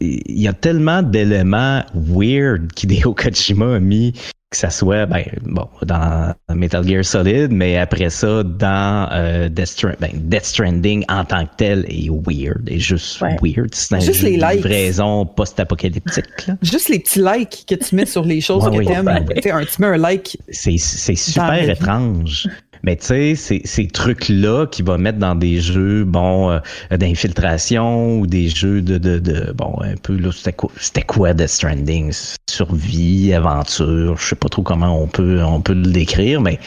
[0.00, 4.12] il y a tellement d'éléments weird qu'Hideo Kojima a mis
[4.50, 10.10] que ça soit ben bon dans Metal Gear Solid mais après ça dans euh, ben,
[10.14, 13.74] Death, Stranding en tant que tel est weird et juste weird.
[13.74, 14.64] C'est juste les likes.
[14.64, 19.08] livraison post-apocalyptique juste les petits likes que tu mets sur les choses que tu aimes
[19.08, 22.48] un, tu mets un like c'est super étrange
[22.86, 28.26] mais tu sais, ces, trucs-là qui vont mettre dans des jeux, bon, euh, d'infiltration ou
[28.28, 30.70] des jeux de, de, de bon, un peu, là, c'était quoi,
[31.08, 32.12] quoi Death Stranding?
[32.48, 36.60] Survie, aventure, je sais pas trop comment on peut, on peut le décrire, mais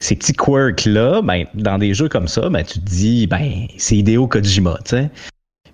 [0.00, 3.96] ces petits quirks-là, ben, dans des jeux comme ça, ben, tu te dis, ben, c'est
[3.96, 5.10] Hideo Kojima, tu sais.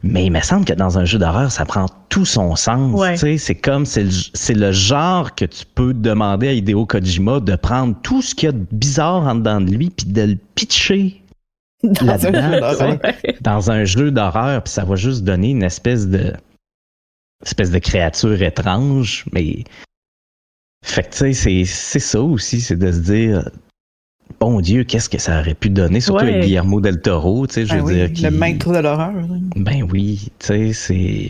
[0.02, 2.98] Mais il me semble que dans un jeu d'horreur, ça prend tout son sens.
[3.16, 7.94] C'est comme, c'est le, le, genre que tu peux demander à Hideo Kojima de prendre
[8.02, 11.22] tout ce qu'il y a de bizarre en dedans de lui puis de le pitcher
[11.82, 12.98] dans, un,
[13.40, 16.34] dans un jeu d'horreur, puis ça va juste donner une espèce de
[17.44, 19.64] espèce de créature étrange, mais
[20.84, 23.50] fait que tu sais, c'est ça aussi, c'est de se dire
[24.38, 27.66] bon Dieu, qu'est-ce que ça aurait pu donner, surtout avec Guillermo del Toro, tu sais,
[27.66, 28.30] je ben veux dire.
[28.30, 29.12] Le maître de l'horreur.
[29.56, 31.28] Ben oui, tu sais, c'est.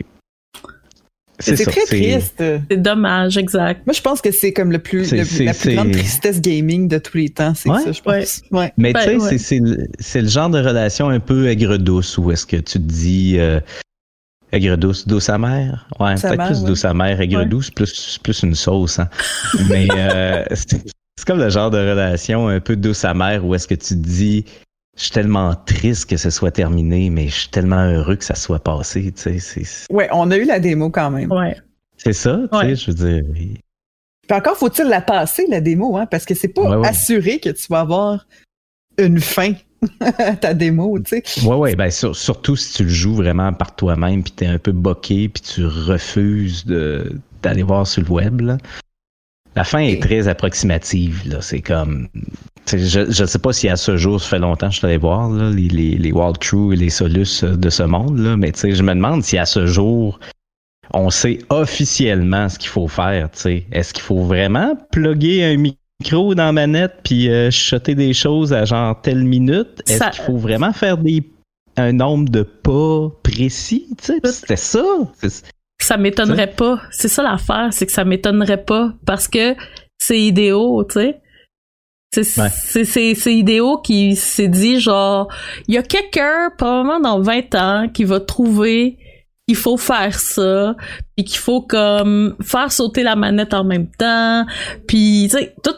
[1.38, 2.42] C'est très triste.
[2.70, 3.86] C'est dommage, exact.
[3.86, 7.16] Moi, je pense que c'est comme le plus, la plus grande tristesse gaming de tous
[7.16, 7.54] les temps.
[7.54, 8.42] C'est ça, je pense.
[8.50, 8.72] Ouais.
[8.76, 9.58] Mais tu sais,
[9.98, 13.36] c'est le genre de relation un peu aigre-douce où est-ce que tu te dis.
[13.38, 13.60] Euh,
[14.52, 15.88] aigre-douce, douce amère?
[15.98, 18.98] Ouais, peut-être plus douce amère, aigre-douce, plus, plus une sauce.
[18.98, 19.08] Hein.
[19.68, 20.44] Mais euh,
[21.20, 23.94] c'est comme le genre de relation un peu douce amère où est-ce que tu te
[23.94, 24.46] dis
[24.96, 28.34] je suis tellement triste que ce soit terminé, mais je suis tellement heureux que ça
[28.34, 29.12] soit passé.
[29.12, 31.30] Tu sais, ouais, on a eu la démo quand même.
[31.30, 31.56] Ouais.
[31.98, 33.24] C'est ça, tu sais, je veux dire.
[33.34, 37.66] Puis encore faut-il la passer, la démo, hein, parce que c'est pas assuré que tu
[37.68, 38.26] vas avoir
[38.96, 39.52] une fin
[40.00, 41.46] à ta démo, tu sais.
[41.46, 44.72] Ouais, ouais, ben surtout si tu le joues vraiment par toi-même, puis t'es un peu
[44.72, 48.56] boqué, puis tu refuses d'aller voir sur le web, là.
[49.56, 51.22] La fin est très approximative.
[51.26, 51.40] Là.
[51.40, 52.08] C'est comme.
[52.66, 54.96] Je ne sais pas si à ce jour, ça fait longtemps que je suis allé
[54.96, 58.82] voir là, les, les, les et les Solus euh, de ce monde, là, mais je
[58.82, 60.20] me demande si à ce jour,
[60.92, 63.28] on sait officiellement ce qu'il faut faire.
[63.72, 68.52] Est-ce qu'il faut vraiment plugger un micro dans la manette puis euh, chuter des choses
[68.52, 69.82] à genre telle minute?
[69.88, 71.24] Est-ce qu'il faut vraiment faire des
[71.76, 73.88] un nombre de pas précis?
[74.00, 74.84] C'était ça
[75.90, 76.80] ça m'étonnerait pas.
[76.92, 79.56] C'est ça l'affaire, c'est que ça m'étonnerait pas parce que
[79.98, 81.20] c'est idéo, tu sais.
[82.12, 85.28] C'est c'est idéo qui s'est dit genre
[85.66, 88.98] il y a quelqu'un probablement dans 20 ans qui va trouver
[89.46, 90.76] qu'il faut faire ça
[91.16, 94.44] puis qu'il faut comme faire sauter la manette en même temps
[94.88, 95.74] puis tu sais tout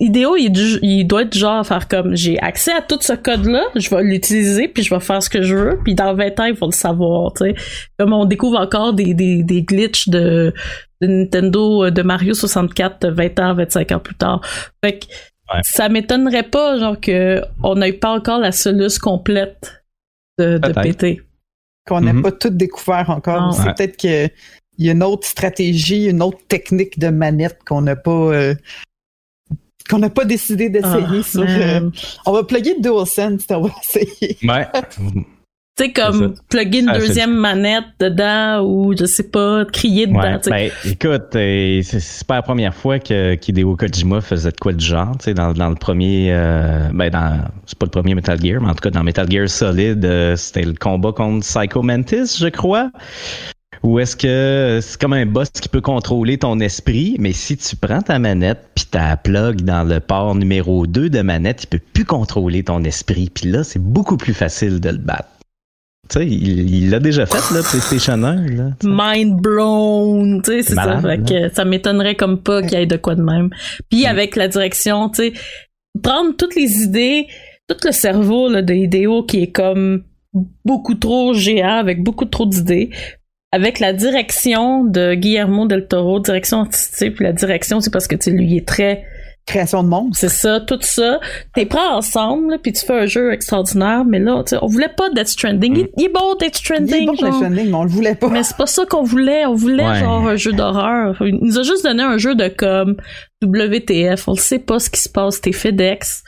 [0.00, 3.90] Idéo, il, doit être genre à faire comme j'ai accès à tout ce code-là, je
[3.90, 6.56] vais l'utiliser, puis je vais faire ce que je veux, puis dans 20 ans, il
[6.56, 7.54] faut le savoir, tu sais.
[7.98, 10.52] Comme on découvre encore des, des, des glitches de,
[11.00, 14.40] de, Nintendo euh, de Mario 64 20 ans, 25 ans plus tard.
[14.84, 15.06] Fait que
[15.62, 19.82] ça m'étonnerait pas, genre, que on n'ait pas encore la soluce complète
[20.38, 21.22] de, de péter.
[21.86, 22.22] Qu'on n'ait mm-hmm.
[22.22, 23.54] pas tout découvert encore.
[23.54, 24.30] C'est peut-être qu'il
[24.78, 28.54] y a une autre stratégie, une autre technique de manette qu'on n'a pas euh,
[29.88, 31.44] qu'on n'a pas décidé d'essayer ah, sur.
[31.46, 31.90] Euh,
[32.26, 34.36] on va plugger DualSense, on va essayer.
[34.42, 34.66] Ouais.
[35.76, 40.40] Tu sais, comme plugger une deuxième manette dedans ou je sais pas, crier dedans.
[40.46, 44.80] ben, écoute, euh, c'est pas la première fois que qu'Hideo Kojima faisait de quoi de
[44.80, 45.16] genre.
[45.18, 48.60] Tu sais, dans, dans le premier, euh, ben dans, c'est pas le premier Metal Gear,
[48.60, 52.48] mais en tout cas dans Metal Gear Solid, c'était le combat contre Psycho Mantis, je
[52.48, 52.90] crois.
[53.82, 57.76] Ou est-ce que c'est comme un boss qui peut contrôler ton esprit, mais si tu
[57.76, 61.80] prends ta manette puis ta plug dans le port numéro 2 de manette, il peut
[61.92, 63.30] plus contrôler ton esprit.
[63.32, 65.28] Puis là, c'est beaucoup plus facile de le battre.
[66.08, 68.46] Tu sais, il l'a déjà fait, là, PlayStation 1.
[68.46, 71.00] Là, Mind blown, tu sais, c'est ça.
[71.02, 73.50] Fait que ça m'étonnerait comme pas qu'il y ait de quoi de même.
[73.90, 75.32] Puis avec la direction, tu sais,
[76.02, 77.26] prendre toutes les idées,
[77.68, 80.02] tout le cerveau là, de Hideo qui est comme
[80.64, 82.90] beaucoup trop géant avec beaucoup trop d'idées,
[83.52, 88.16] avec la direction de Guillermo del Toro, direction artistique, puis la direction, c'est parce que
[88.16, 89.04] tu lui est très
[89.48, 90.14] création de monde.
[90.14, 91.20] C'est ça, tout ça.
[91.54, 95.28] T'es prends ensemble, puis tu fais un jeu extraordinaire, mais là, on voulait pas Death
[95.28, 95.76] Stranding.
[95.76, 96.94] Il, il, est beau Death Stranding.
[96.94, 98.28] Il est beau Death Stranding, mais on le voulait pas.
[98.28, 99.46] Mais c'est pas ça qu'on voulait.
[99.46, 101.16] On voulait genre un jeu d'horreur.
[101.22, 102.96] Il nous a juste donné un jeu de comme
[103.42, 104.28] WTF.
[104.28, 105.40] On ne sait pas ce qui se passe.
[105.40, 106.22] T'es FedEx.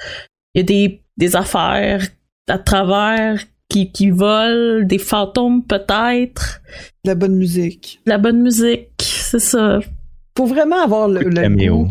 [0.54, 2.02] Il y a des, des affaires
[2.48, 6.60] à travers qui, qui volent, des fantômes peut-être.
[7.04, 8.00] La bonne musique.
[8.04, 9.80] La bonne musique, c'est ça.
[10.36, 11.88] Faut vraiment avoir le, le, goût.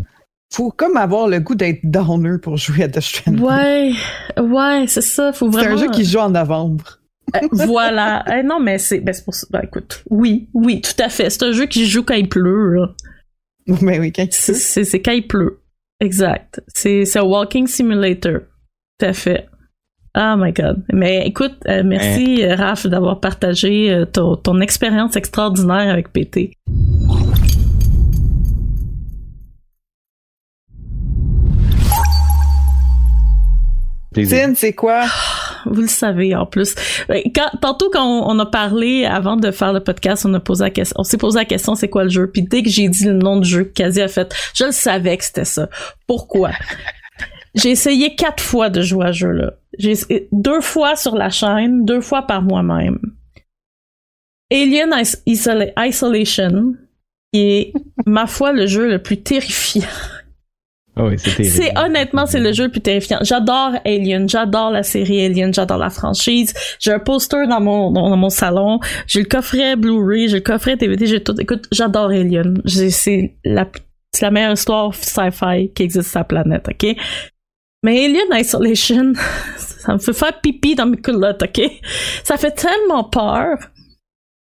[0.52, 3.40] Faut comme avoir le goût d'être downer pour jouer à The Stranding.
[3.40, 3.92] Ouais,
[4.40, 5.32] ouais, c'est ça.
[5.32, 5.76] Faut vraiment.
[5.76, 7.00] C'est un jeu qui joue en novembre.
[7.34, 8.24] Euh, voilà.
[8.32, 9.46] Eh, non, mais c'est ben, pour ça.
[9.50, 11.30] Ben, écoute, oui, oui, tout à fait.
[11.30, 12.74] C'est un jeu qui joue quand il pleut.
[12.74, 12.94] Là.
[13.80, 14.54] Mais oui, quand il pleut.
[14.54, 15.60] C'est quand il pleut.
[16.00, 16.60] Exact.
[16.74, 18.40] C'est un walking simulator.
[18.98, 19.49] Tout à fait.
[20.16, 20.82] Oh my god.
[20.92, 22.56] Mais écoute, euh, merci hein?
[22.56, 26.52] Raph d'avoir partagé euh, ton, expérience extraordinaire avec PT.
[34.12, 35.04] Tine, c'est quoi?
[35.66, 36.74] Vous le savez en plus.
[37.10, 40.64] Euh, quand, tantôt quand on, a parlé avant de faire le podcast, on a posé
[40.64, 42.28] la question, on s'est posé la question c'est quoi le jeu?
[42.28, 45.16] Puis dès que j'ai dit le nom du jeu, quasi a fait, je le savais
[45.16, 45.68] que c'était ça.
[46.08, 46.50] Pourquoi?
[47.54, 49.52] J'ai essayé quatre fois de jouer à ce jeu-là.
[49.78, 49.94] J'ai
[50.32, 52.98] deux fois sur la chaîne, deux fois par moi-même.
[54.52, 54.94] Alien
[55.26, 56.74] Isolation,
[57.32, 57.72] qui est,
[58.06, 59.86] ma foi, le jeu le plus terrifiant.
[60.96, 63.18] Ah oui, c'est C'est honnêtement, c'est le jeu le plus terrifiant.
[63.22, 66.52] J'adore Alien, j'adore la série Alien, j'adore la franchise.
[66.80, 70.76] J'ai un poster dans mon dans, mon salon, j'ai le coffret Blu-ray, j'ai le coffret
[70.76, 71.40] DVD, j'ai tout.
[71.40, 72.60] Écoute, j'adore Alien.
[72.66, 73.66] C'est la
[74.12, 76.96] c'est la meilleure histoire sci-fi qui existe sur la planète, ok?
[77.82, 79.12] Mais Alien Isolation,
[79.56, 81.60] ça me fait faire pipi dans mes culottes, ok?
[82.24, 83.58] Ça fait tellement peur.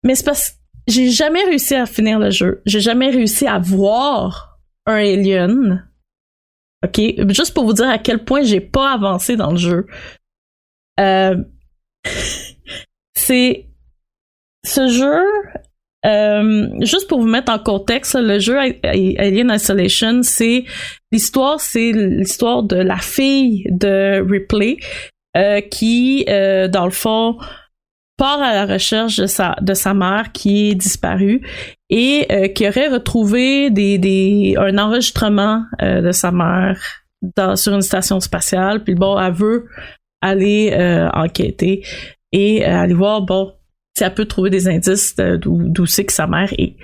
[0.03, 0.55] Mais c'est parce que
[0.88, 2.61] j'ai jamais réussi à finir le jeu.
[2.65, 5.89] J'ai jamais réussi à voir un alien.
[6.83, 7.01] OK?
[7.29, 9.88] Juste pour vous dire à quel point j'ai pas avancé dans le jeu.
[10.99, 11.43] Euh,
[13.15, 13.67] c'est
[14.63, 15.23] ce jeu
[16.05, 20.65] euh, juste pour vous mettre en contexte, le jeu Alien Isolation, c'est
[21.11, 24.77] l'histoire, c'est l'histoire de la fille de Ripley
[25.35, 27.37] euh, qui, euh, dans le fond,
[28.17, 31.41] part à la recherche de sa de sa mère qui est disparue
[31.89, 36.79] et qui aurait retrouvé des, des un enregistrement de sa mère
[37.55, 38.85] sur une station spatiale.
[38.85, 39.65] Puis bon elle veut
[40.21, 40.73] aller
[41.13, 41.83] enquêter
[42.31, 43.51] et aller voir bon
[44.01, 46.75] elle peut trouver des indices d'où c'est que sa mère est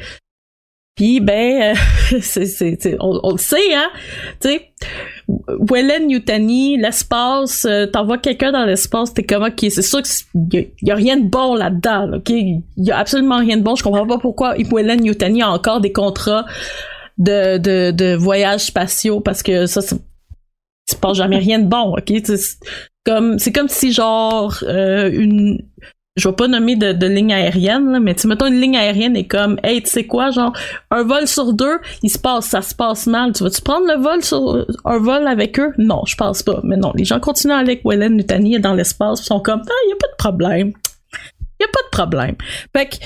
[0.96, 3.90] puis ben, euh, c'est, on, le sait, hein.
[4.42, 4.74] Tu sais,
[5.70, 10.92] Wellen Yutani, l'espace, euh, t'envoies quelqu'un dans l'espace, t'es comme ok, c'est sûr qu'il y,
[10.92, 12.30] a rien de bon là-dedans, ok?
[12.30, 13.76] Il y a absolument rien de bon.
[13.76, 16.46] Je comprends pas pourquoi Wellen Yutani a encore des contrats
[17.18, 19.96] de de, de voyages spatiaux parce que ça, c'est
[20.90, 22.14] se passe jamais rien de bon, ok?
[22.26, 22.58] C'est
[23.06, 25.60] comme c'est comme si genre euh, une
[26.18, 29.58] je vais pas nommer de, ligne aérienne, mais tu mettons une ligne aérienne est comme
[29.64, 30.52] Hey, tu sais quoi, genre
[30.90, 33.32] un vol sur deux, il se passe, ça se passe mal.
[33.32, 35.74] Tu vas-tu prendre le vol sur un vol avec eux?
[35.78, 36.60] Non, je pense pas.
[36.64, 39.96] Mais non, les gens continuent avec Wellen Nutani dans l'espace, sont comme Ah, y a
[39.96, 40.74] pas de problème.
[41.60, 42.36] Y a pas de problème.
[42.76, 42.98] Fait que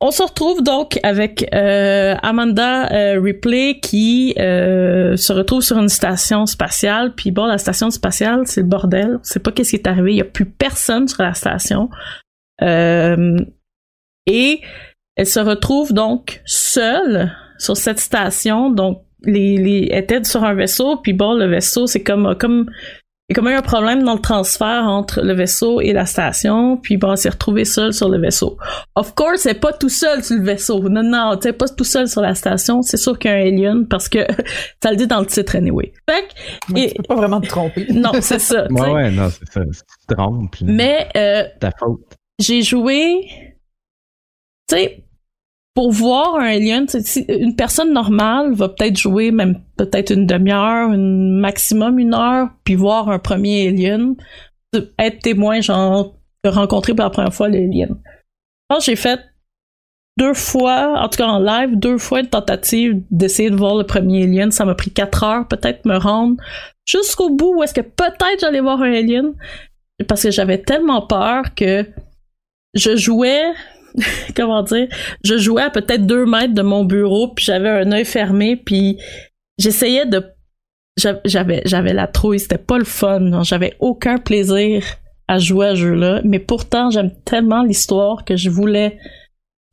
[0.00, 5.88] on se retrouve donc avec euh, Amanda euh, Ripley qui euh, se retrouve sur une
[5.88, 7.14] station spatiale.
[7.16, 9.18] Puis bon, la station spatiale, c'est le bordel.
[9.20, 10.12] On sait pas qu'est-ce qui est arrivé.
[10.12, 11.90] Il y a plus personne sur la station.
[12.60, 14.60] et
[15.16, 18.70] elle se retrouve donc seule sur cette station.
[18.70, 20.98] Donc elle était sur un vaisseau.
[20.98, 22.70] Puis bon, le vaisseau, c'est comme comme
[23.30, 26.06] il y a comme eu un problème dans le transfert entre le vaisseau et la
[26.06, 28.56] station, puis bon, on s'est retrouvé seul sur le vaisseau.
[28.94, 30.88] Of course, c'est pas tout seul sur le vaisseau.
[30.88, 32.80] Non, non, t'es pas tout seul sur la station.
[32.80, 34.20] C'est sûr qu'il y a un alien parce que
[34.82, 35.92] ça le dit dans le titre anyway.
[36.08, 37.86] Fait que, et, pas vraiment te tromper.
[37.92, 38.66] Non, c'est ça.
[38.70, 39.60] ouais, ouais, non, c'est ça.
[39.60, 40.56] Tu te trompes.
[40.62, 42.00] Mais euh, ta faute.
[42.38, 43.26] J'ai joué,
[44.68, 45.04] tu sais,
[45.78, 46.86] pour voir un alien,
[47.28, 52.74] une personne normale va peut-être jouer même peut-être une demi-heure, une maximum une heure, puis
[52.74, 54.16] voir un premier alien,
[54.98, 57.96] être témoin, genre, de rencontrer pour la première fois l'alien.
[58.68, 59.20] Quand j'ai fait
[60.18, 63.84] deux fois, en tout cas en live, deux fois une tentative d'essayer de voir le
[63.84, 64.50] premier alien.
[64.50, 66.42] Ça m'a pris quatre heures peut-être me rendre
[66.86, 69.32] jusqu'au bout où est-ce que peut-être j'allais voir un alien.
[70.08, 71.86] Parce que j'avais tellement peur que
[72.74, 73.52] je jouais
[74.36, 74.88] comment dire,
[75.24, 78.98] je jouais à peut-être deux mètres de mon bureau, puis j'avais un œil fermé, puis
[79.58, 80.24] j'essayais de,
[81.24, 84.84] j'avais, j'avais la trouille, c'était pas le fun, j'avais aucun plaisir
[85.28, 88.98] à jouer à ce jeu-là, mais pourtant j'aime tellement l'histoire que je voulais,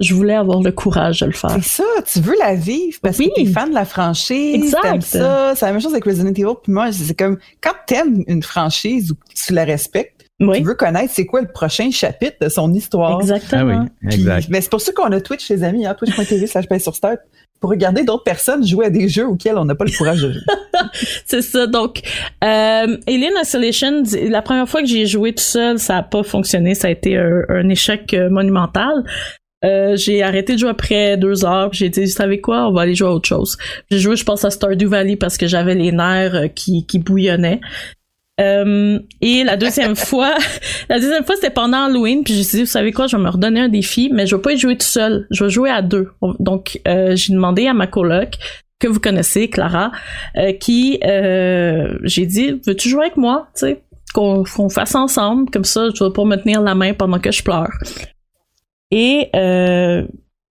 [0.01, 1.51] je voulais avoir le courage de le faire.
[1.61, 5.01] C'est ça, tu veux la vivre parce que t'es fan de la franchise, exact.
[5.01, 8.43] ça, c'est la même chose avec Resident Evil, puis moi c'est comme quand t'aimes une
[8.43, 12.73] franchise ou tu la respectes tu veux connaître c'est quoi le prochain chapitre de son
[12.73, 13.19] histoire.
[13.21, 13.85] Exactement.
[14.03, 17.19] Ah mais c'est pour ça qu'on a Twitch, les amis, hein, twitch.tv slash sur start
[17.61, 20.33] pour regarder d'autres personnes jouer à des jeux auxquels on n'a pas le courage de
[20.33, 20.41] jouer.
[21.25, 21.67] c'est ça.
[21.67, 22.01] Donc,
[22.43, 26.75] euh, Alien Isolation, la première fois que j'ai joué tout seul, ça a pas fonctionné.
[26.75, 29.05] Ça a été un, échec euh, monumental.
[29.63, 31.73] Euh, j'ai arrêté de jouer après deux heures.
[31.73, 33.57] J'ai dit, vous savez quoi, on va aller jouer à autre chose.
[33.89, 36.99] J'ai joué, je pense, à Stardew Valley parce que j'avais les nerfs euh, qui, qui
[36.99, 37.61] bouillonnaient.
[38.41, 40.35] Euh, et la deuxième fois,
[40.89, 43.29] la deuxième fois c'était pendant Halloween, puis j'ai dit vous savez quoi, je vais me
[43.29, 45.81] redonner un défi, mais je vais pas y jouer tout seul, je vais jouer à
[45.81, 46.09] deux.
[46.39, 48.35] Donc euh, j'ai demandé à ma coloc
[48.79, 49.91] que vous connaissez, Clara,
[50.37, 53.81] euh, qui j'ai dit veux-tu jouer avec moi, tu sais,
[54.13, 57.43] qu'on fasse ensemble, comme ça je vais pas me tenir la main pendant que je
[57.43, 57.71] pleure.
[58.91, 59.29] Et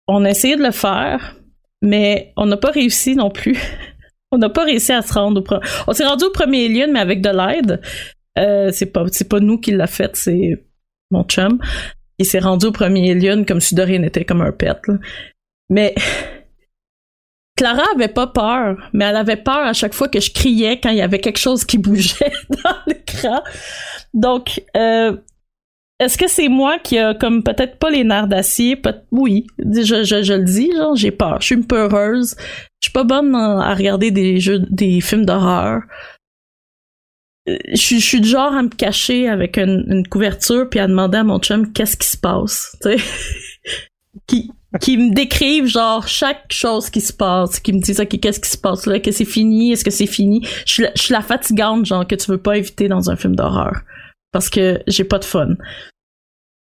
[0.07, 1.37] on a essayé de le faire,
[1.83, 3.59] mais on n'a pas réussi non plus.
[4.35, 5.65] On n'a pas réussi à se rendre au premier.
[5.87, 7.81] On s'est rendu au premier lien, mais avec de l'aide.
[8.37, 10.65] Euh, c'est pas nous qui l'a fait, c'est
[11.13, 11.61] mon chum.
[12.19, 14.77] Il s'est rendu au premier lien comme si de rien n'était comme un pet.
[15.71, 15.95] Mais
[17.57, 20.91] Clara avait pas peur, mais elle avait peur à chaque fois que je criais quand
[20.91, 23.41] il y avait quelque chose qui bougeait dans l'écran.
[24.13, 25.17] Donc, euh,
[26.01, 28.81] est-ce que c'est moi qui a comme peut-être pas les nerfs d'acier?
[29.13, 31.41] Oui, je, je, le dis, genre, j'ai peur.
[31.41, 32.35] Je suis une peureuse.
[32.81, 35.83] Je suis pas bonne à regarder des jeux, des films d'horreur.
[37.49, 41.25] Euh, je, suis du genre à me cacher avec une, couverture puis à demander à
[41.25, 43.05] mon chum qu'est-ce qui se passe, tu sais.
[44.27, 48.41] qui, qui me décrivent genre chaque chose qui se passe, qui me disent ok qu'est-ce
[48.41, 50.47] qui se passe là, que c'est fini, est-ce que c'est fini?
[50.67, 53.17] Je suis, la, je suis la fatigante genre que tu veux pas éviter dans un
[53.17, 53.83] film d'horreur
[54.35, 55.55] parce que j'ai pas de fun.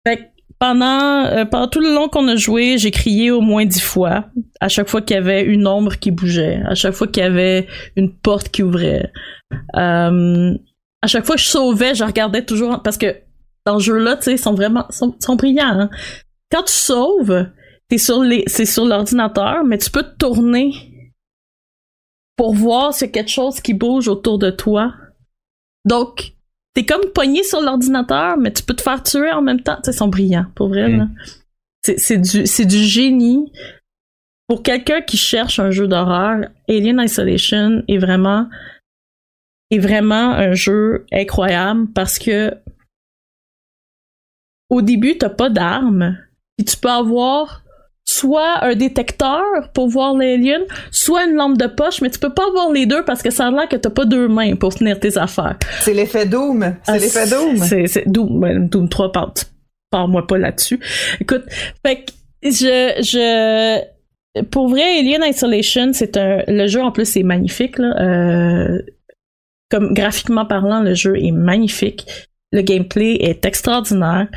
[0.05, 3.81] Fait pendant, euh, pendant tout le long qu'on a joué, j'ai crié au moins dix
[3.81, 4.25] fois.
[4.59, 7.25] À chaque fois qu'il y avait une ombre qui bougeait, à chaque fois qu'il y
[7.25, 9.11] avait une porte qui ouvrait.
[9.75, 10.53] Euh,
[11.03, 13.15] à chaque fois que je sauvais, je regardais toujours parce que
[13.65, 15.81] dans ce jeu-là, tu sais, ils sont vraiment sont, sont brillants.
[15.81, 15.89] Hein.
[16.51, 17.45] Quand tu sauves,
[17.89, 20.71] t'es sur les, c'est sur l'ordinateur, mais tu peux te tourner
[22.35, 24.93] pour voir s'il y a quelque chose qui bouge autour de toi.
[25.85, 26.33] Donc,
[26.73, 29.79] t'es comme pogné sur l'ordinateur, mais tu peux te faire tuer en même temps.
[29.85, 30.89] ils sont brillants, pour vrai.
[30.89, 31.15] Mm.
[31.83, 33.51] C'est du, du génie.
[34.47, 38.47] Pour quelqu'un qui cherche un jeu d'horreur, Alien Isolation est vraiment
[39.71, 42.53] est vraiment un jeu incroyable parce que
[44.69, 46.17] au début, t'as pas d'armes.
[46.57, 47.60] Puis tu peux avoir
[48.11, 49.41] soit un détecteur
[49.73, 53.03] pour voir l'alien, soit une lampe de poche, mais tu peux pas voir les deux
[53.05, 55.57] parce que ça a l'air que t'as pas deux mains pour tenir tes affaires.
[55.79, 56.75] C'est l'effet Doom.
[56.83, 57.57] C'est ah, l'effet Doom.
[57.57, 58.67] C'est, Doom.
[58.67, 59.11] Doom 3,
[59.89, 60.79] parle-moi pas là-dessus.
[61.19, 61.43] Écoute,
[61.85, 62.11] fait que
[62.43, 67.93] je, je, pour vrai, Alien Isolation, c'est un, le jeu en plus c'est magnifique, là.
[68.01, 68.81] Euh,
[69.69, 72.05] comme graphiquement parlant, le jeu est magnifique.
[72.51, 74.27] Le gameplay est extraordinaire.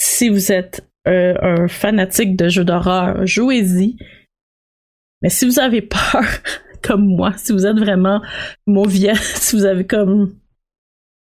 [0.00, 3.96] Si vous êtes un, fanatique de jeux d'horreur, jouez-y.
[5.22, 6.22] Mais si vous avez peur,
[6.82, 8.20] comme moi, si vous êtes vraiment
[8.66, 10.32] mauvais, si vous avez comme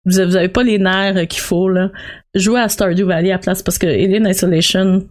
[0.05, 1.89] vous avez, pas les nerfs qu'il faut là,
[2.35, 5.07] jouez à Stardew Valley à place parce que Alien Isolation,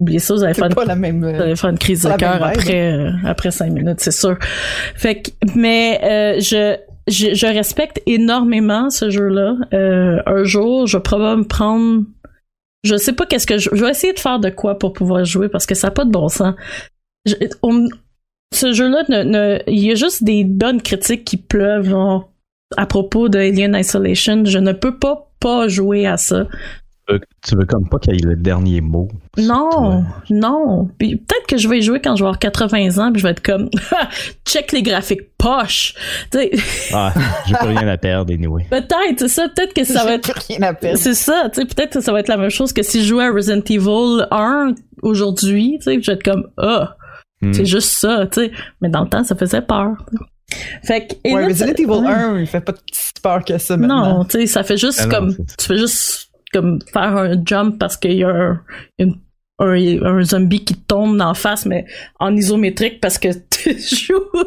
[0.00, 3.50] oubliez ça, vous allez faire, une, même, euh, une crise de cœur après euh, après
[3.50, 4.38] cinq minutes, c'est sûr.
[4.94, 6.76] Fait que, mais euh, je,
[7.08, 9.56] je, je respecte énormément ce jeu-là.
[9.72, 12.04] un jour, je vais probablement me prendre
[12.86, 13.70] je sais pas qu'est-ce que je...
[13.72, 16.04] je vais essayer de faire de quoi pour pouvoir jouer parce que ça n'a pas
[16.04, 16.54] de bon sens.
[17.26, 19.04] ce jeu-là,
[19.66, 21.94] il y a juste des bonnes critiques qui pleuvent
[22.76, 24.44] à propos de Alien Isolation.
[24.44, 26.46] Je ne peux pas pas jouer à ça
[27.08, 29.08] tu veux comme pas qu'il y ait le dernier mot.
[29.38, 30.88] Non, non.
[30.98, 33.26] Puis peut-être que je vais y jouer quand je vais avoir 80 ans, puis je
[33.26, 33.70] vais être comme
[34.44, 35.94] check les graphiques poche.
[36.92, 37.12] ah,
[37.46, 38.66] j'ai plus rien à perdre anyway.
[38.70, 39.48] Peut-être, c'est ça.
[39.48, 40.32] Peut-être que ça va être.
[40.48, 40.98] rien à perdre.
[40.98, 41.48] C'est ça.
[41.52, 43.32] Tu sais, peut-être que ça va être la même chose que si je jouais à
[43.32, 45.76] Resident Evil 1 aujourd'hui.
[45.78, 46.96] Tu sais, je vais être comme ah,
[47.42, 47.52] hmm.
[47.52, 48.26] c'est juste ça.
[48.26, 49.92] Tu sais, mais dans le temps, ça faisait peur.
[50.84, 54.18] Fait que, ouais, Resident Evil 1, il fait pas si peur que ça maintenant.
[54.18, 55.34] Non, tu sais, ça fait juste ah comme.
[55.36, 59.12] tu fais juste comme faire un jump parce qu'il y a un,
[59.58, 61.86] un, zombie qui tombe en face, mais
[62.20, 64.44] en isométrique parce que tu joues.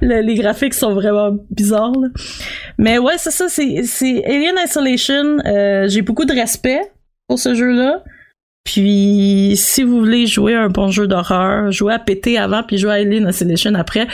[0.00, 1.92] les graphiques sont vraiment bizarres.
[2.78, 5.38] Mais ouais, c'est ça, c'est Alien Isolation.
[5.46, 6.80] Euh, j'ai beaucoup de respect
[7.28, 8.02] pour ce jeu-là.
[8.64, 12.90] Puis, si vous voulez jouer un bon jeu d'horreur, jouer à péter avant, puis jouer
[12.90, 14.06] à Alien Isolation après,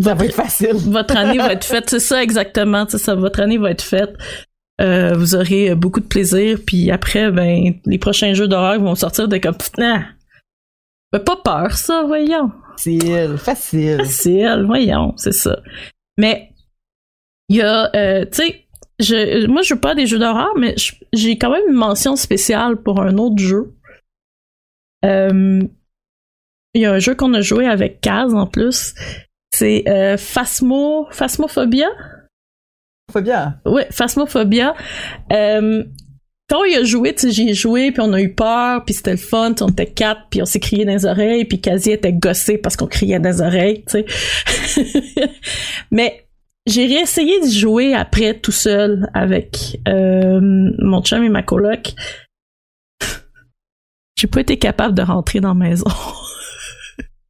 [0.00, 0.74] ça va être facile.
[0.74, 4.14] Votre année va être faite, c'est ça exactement, c'est ça, votre année va être faite.
[4.82, 9.28] Euh, vous aurez beaucoup de plaisir, puis après, ben, les prochains jeux d'horreur vont sortir
[9.28, 10.06] de comme, nah,
[11.12, 12.50] pas peur, ça, voyons.
[12.72, 13.98] Facile, facile.
[13.98, 15.60] Facile, voyons, c'est ça.
[16.18, 16.50] Mais,
[17.48, 18.66] il y a, euh, tu sais,
[18.98, 20.74] je, moi, je joue pas des jeux d'horreur, mais
[21.12, 23.74] j'ai quand même une mention spéciale pour un autre jeu.
[25.04, 25.62] Euh,
[26.74, 28.94] il y a un jeu qu'on a joué avec Kaz en plus.
[29.54, 29.84] C'est
[30.16, 31.88] Phasmo, Phasmophobia.
[33.12, 33.54] Phobia.
[33.66, 34.74] Ouais, Phasmophobia.
[35.32, 35.84] Euh,
[36.48, 39.54] quand il a joué, j'ai joué, puis on a eu peur, puis c'était le fun,
[39.60, 42.76] on était quatre, puis on s'est crié dans les oreilles, puis quasi était gossé parce
[42.76, 43.84] qu'on criait dans les oreilles.
[45.90, 46.26] Mais
[46.66, 51.94] j'ai réessayé de jouer après tout seul avec euh, mon chum et ma coloc.
[54.16, 55.90] j'ai pas été capable de rentrer dans la maison.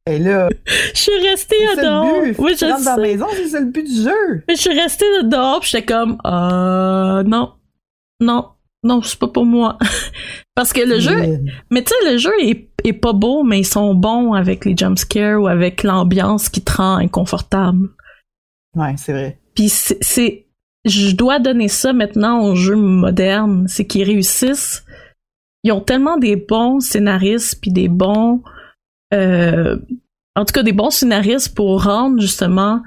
[0.05, 0.49] Et là,
[0.93, 2.23] je suis restée dehors.
[2.37, 4.43] Oui, je dans la maison, c'est le but du jeu.
[4.49, 7.53] Je suis restée dehors, puis j'étais comme, euh, non,
[8.19, 8.49] non,
[8.83, 9.77] non, c'est pas pour moi.
[10.55, 11.39] Parce que le jeu,
[11.71, 14.75] mais tu sais, le jeu est, est, pas beau, mais ils sont bons avec les
[14.75, 17.89] jumpscares ou avec l'ambiance qui te rend inconfortable.
[18.75, 19.39] Ouais, c'est vrai.
[19.55, 20.47] Puis c'est,
[20.85, 24.83] je dois donner ça maintenant aux jeux modernes, c'est qu'ils réussissent.
[25.63, 28.43] Ils ont tellement des bons scénaristes puis des bons
[29.13, 29.77] euh,
[30.35, 32.81] en tout cas des bons scénaristes pour rendre justement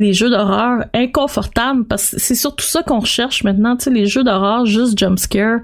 [0.00, 4.06] les jeux d'horreur inconfortables parce que c'est surtout ça qu'on recherche maintenant, tu sais, les
[4.06, 5.60] jeux d'horreur juste jumpscare.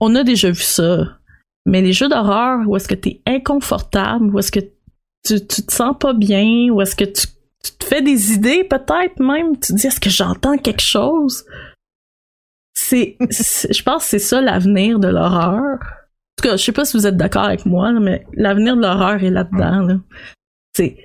[0.00, 1.18] on a déjà vu ça.
[1.66, 5.72] Mais les jeux d'horreur, où est-ce que t'es inconfortable, où est-ce que tu, tu te
[5.72, 7.26] sens pas bien, où est-ce que tu,
[7.78, 11.44] te fais des idées peut-être même, tu te dis est-ce que j'entends quelque chose?
[12.74, 15.78] C'est, je pense que c'est ça l'avenir de l'horreur.
[16.38, 18.82] En tout cas, je sais pas si vous êtes d'accord avec moi, mais l'avenir de
[18.82, 19.98] l'horreur est là-dedans.
[20.72, 20.96] C'est,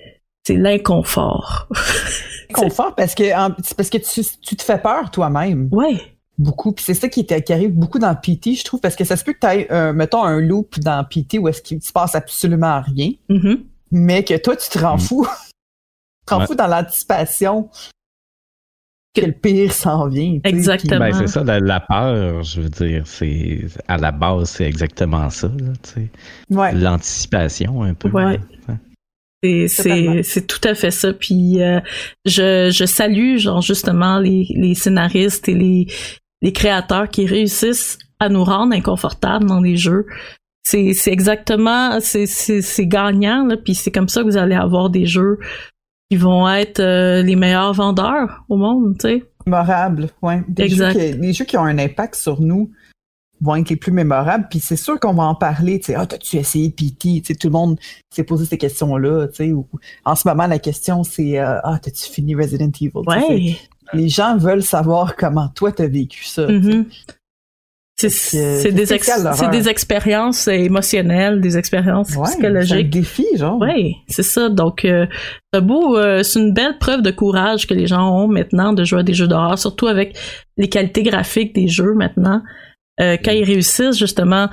[0.45, 1.67] c'est l'inconfort.
[2.53, 3.31] Confort parce que
[3.73, 5.69] parce que tu, tu, te fais peur toi-même.
[5.71, 5.99] Ouais.
[6.37, 6.71] Beaucoup.
[6.71, 9.23] Puis c'est ça qui, qui, arrive beaucoup dans PT, je trouve, parce que ça se
[9.23, 12.13] peut que tu aies, euh, mettons, un loop dans PT où est-ce qu'il se passe
[12.13, 13.63] absolument rien, mm-hmm.
[13.89, 14.99] mais que toi, tu te rends mm.
[14.99, 15.25] fou.
[15.25, 17.69] tu te rends fou dans l'anticipation
[19.13, 20.39] que le pire s'en vient.
[20.43, 20.99] Exactement.
[20.99, 25.51] Ben, c'est ça, la, peur, je veux dire, c'est à la base, c'est exactement ça.
[26.49, 26.73] Ouais.
[26.73, 28.09] L'anticipation, un peu.
[28.09, 28.39] Ouais.
[29.67, 31.13] C'est tout à fait ça.
[31.13, 31.79] Puis euh,
[32.25, 35.87] je, je salue genre justement les, les scénaristes et les,
[36.41, 40.05] les créateurs qui réussissent à nous rendre inconfortables dans les jeux.
[40.65, 45.37] C'est exactement c'est gagnant là, puis c'est comme ça que vous allez avoir des jeux
[46.09, 49.23] qui vont être euh, les meilleurs vendeurs au monde, tu sais.
[49.45, 50.43] Mémorables, ouais.
[50.47, 52.71] Des Jeux qui, des jeux qui ont un impact sur nous
[53.43, 54.47] vont être les plus mémorables.
[54.49, 55.79] Puis c'est sûr qu'on va en parler.
[55.79, 56.99] Tu sais, ah, t'as-tu essayé PT?
[56.99, 57.79] Tu sais, tout le monde
[58.09, 59.27] s'est posé ces questions-là.
[59.27, 59.53] Tu sais,
[60.05, 62.91] en ce moment, la question, c'est euh, ah, t'as-tu fini Resident Evil?
[63.05, 63.57] Ouais.
[63.91, 66.47] Les gens veulent savoir comment toi t'as vécu ça.
[66.47, 66.85] Mm-hmm.
[68.09, 68.85] C'est des,
[69.51, 72.69] des expériences émotionnelles, des expériences psychologiques.
[72.69, 73.59] C'est un défi, genre.
[73.59, 74.49] Oui, c'est ça.
[74.49, 75.05] Donc, euh,
[75.53, 78.83] c'est beau, euh, c'est une belle preuve de courage que les gens ont maintenant de
[78.83, 80.17] jouer à des jeux d'horreur, surtout avec
[80.57, 82.41] les qualités graphiques des jeux maintenant.
[82.99, 84.49] Euh, quand ils réussissent justement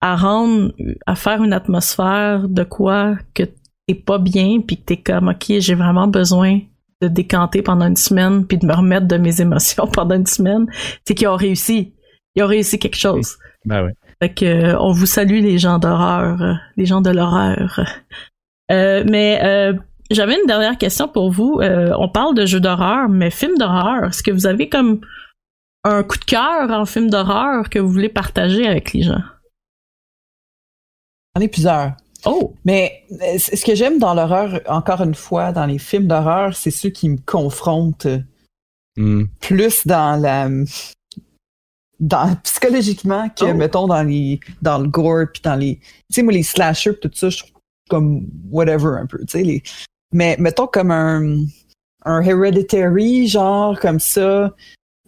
[0.00, 0.72] à rendre,
[1.06, 3.44] à faire une atmosphère de quoi que
[3.86, 6.60] t'es pas bien, puis que t'es comme, ok, j'ai vraiment besoin
[7.00, 10.66] de décanter pendant une semaine, puis de me remettre de mes émotions pendant une semaine,
[11.04, 11.92] c'est qu'ils ont réussi.
[12.34, 13.36] Ils ont réussi quelque chose.
[13.64, 13.92] Ben oui.
[14.22, 17.80] Fait que, euh, on vous salue les gens d'horreur, euh, les gens de l'horreur.
[18.70, 19.74] mais
[20.10, 21.60] j'avais une dernière question pour vous.
[21.62, 25.00] on parle de jeux d'horreur, mais films d'horreur, est-ce que vous avez comme
[25.84, 29.22] un coup de cœur en film d'horreur que vous voulez partager avec les gens?
[31.34, 31.92] J'en ai plusieurs.
[32.24, 32.54] Oh!
[32.64, 36.70] Mais euh, ce que j'aime dans l'horreur, encore une fois, dans les films d'horreur, c'est
[36.70, 38.06] ceux qui me confrontent
[38.96, 39.24] hmm.
[39.40, 40.48] plus dans la.
[42.02, 43.54] Dans, psychologiquement que, oh.
[43.54, 45.76] mettons, dans les dans le gore, puis dans les.
[45.76, 47.52] Tu sais, moi, les slashers, tout ça, je trouve
[47.88, 49.42] comme whatever un peu, tu sais.
[49.42, 49.62] Les...
[50.12, 51.44] Mais mettons comme un,
[52.04, 54.52] un Hereditary, genre, comme ça,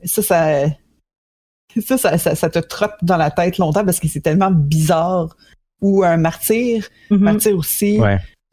[0.05, 5.37] ça, ça, ça, ça, te trotte dans la tête longtemps parce que c'est tellement bizarre.
[5.81, 7.19] Ou un martyr, mm-hmm.
[7.19, 8.01] martyr aussi.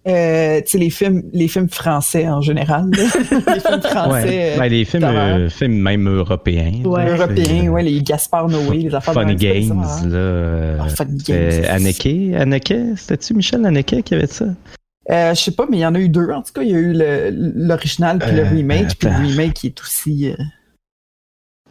[0.07, 2.89] Euh, tu sais, les films, les films français en général.
[2.91, 4.53] les films français.
[4.53, 4.55] Ouais.
[4.57, 6.71] Ben, les films, euh, films même européens.
[6.83, 7.07] Ouais.
[7.07, 10.07] européens, ouais, les Gaspard Noé, les affaires Funny Games, hein.
[10.07, 10.85] là.
[10.85, 11.65] Oh, funny Games.
[11.69, 14.45] Anneke, Anneke, c'était-tu Michel Anneke qui avait ça?
[15.11, 16.29] Euh, je sais pas, mais il y en a eu deux.
[16.31, 16.93] En tout cas, il y a eu
[17.33, 20.33] l'original puis le remake, puis le remake qui est aussi.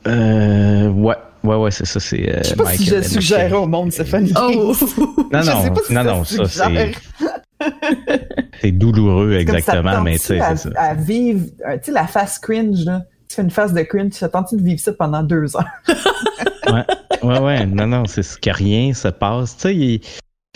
[0.07, 1.16] Euh, ouais.
[1.43, 2.28] Ouais, ouais, c'est ça, c'est.
[2.28, 4.32] Euh, je sais pas si je suggérais au monde, Stéphanie.
[4.36, 4.74] Oh!
[5.32, 6.93] non, non, non, non, ça, c'est.
[8.61, 10.70] c'est douloureux, exactement, mais tu sais, c'est ça.
[10.76, 13.03] À vivre, euh, tu sais, la face cringe, là.
[13.28, 15.64] Tu fais une face de cringe, tu as tenté de vivre ça pendant deux heures?
[16.66, 16.84] ouais,
[17.22, 19.57] ouais, ouais, non, non, c'est ce que rien se passe.
[19.57, 20.01] Tu sais,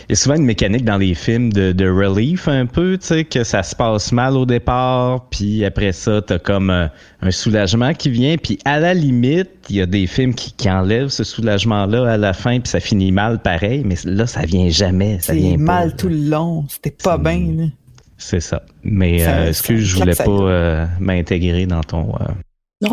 [0.09, 3.07] il y a souvent une mécanique dans les films de, de relief un peu, tu
[3.07, 6.91] sais, que ça se passe mal au départ, puis après ça, t'as comme un,
[7.31, 11.09] soulagement qui vient, puis à la limite, il y a des films qui, qui enlèvent
[11.09, 15.19] ce soulagement-là à la fin, puis ça finit mal pareil, mais là, ça vient jamais.
[15.21, 17.71] Ça vient mal tout le long, c'était pas bien.
[18.19, 18.63] C'est ça.
[18.83, 22.15] Mais euh, est-ce que je voulais pas euh, m'intégrer dans ton...
[22.21, 22.25] Euh,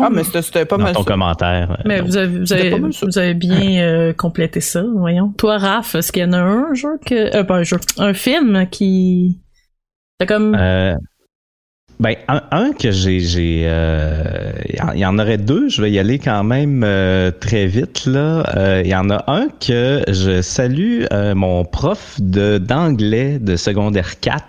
[0.00, 0.94] ah, mais c'était pas mal.
[0.94, 1.80] ton commentaire.
[1.84, 5.32] Mais vous avez, vous avez, vous avez bien euh, complété ça, voyons.
[5.36, 7.36] Toi, Raph, est-ce qu'il y en a un jeu que.
[7.36, 7.78] Euh, pas un jeu.
[7.98, 9.40] Un film qui.
[10.20, 10.56] C'est comme.
[10.58, 10.94] Euh,
[12.00, 13.20] ben, un, que j'ai.
[13.20, 14.52] j'ai euh,
[14.94, 16.84] il y en aurait deux, je vais y aller quand même
[17.40, 18.80] très vite, là.
[18.82, 21.04] Il y en a un que je salue
[21.36, 24.44] mon prof de, d'anglais de secondaire 4,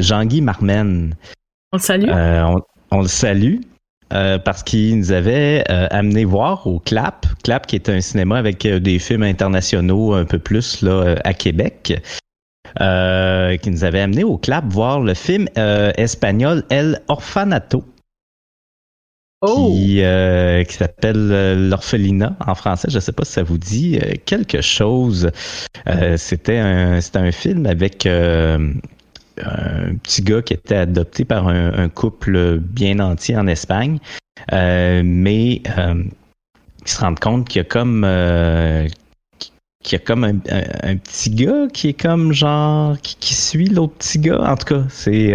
[0.00, 1.14] Jean-Guy Marmen.
[1.72, 2.08] On le salue?
[2.10, 3.56] On, on, le salue.
[4.14, 8.38] Euh, parce qu'il nous avait euh, amené voir au CLAP, CLAP qui est un cinéma
[8.38, 12.00] avec euh, des films internationaux un peu plus là à Québec,
[12.78, 17.84] qui nous avait amené au CLAP voir le film espagnol El Orfanato.
[19.40, 19.70] Oh.
[19.72, 20.02] Qui,
[20.68, 22.88] qui s'appelle l'orphelinat en français.
[22.90, 25.30] Je ne sais pas si ça vous dit quelque chose.
[26.16, 28.08] c'était un, c'était un film avec
[29.44, 33.98] un petit gars qui était adopté par un, couple bien entier en Espagne.
[34.52, 36.04] Euh, mais euh,
[36.84, 38.86] qui se rendent compte qu'il y a comme euh,
[39.82, 40.38] qu'il y a comme un,
[40.96, 44.40] petit gars qui est comme genre qui, suit l'autre petit gars.
[44.40, 45.34] En tout cas, c'est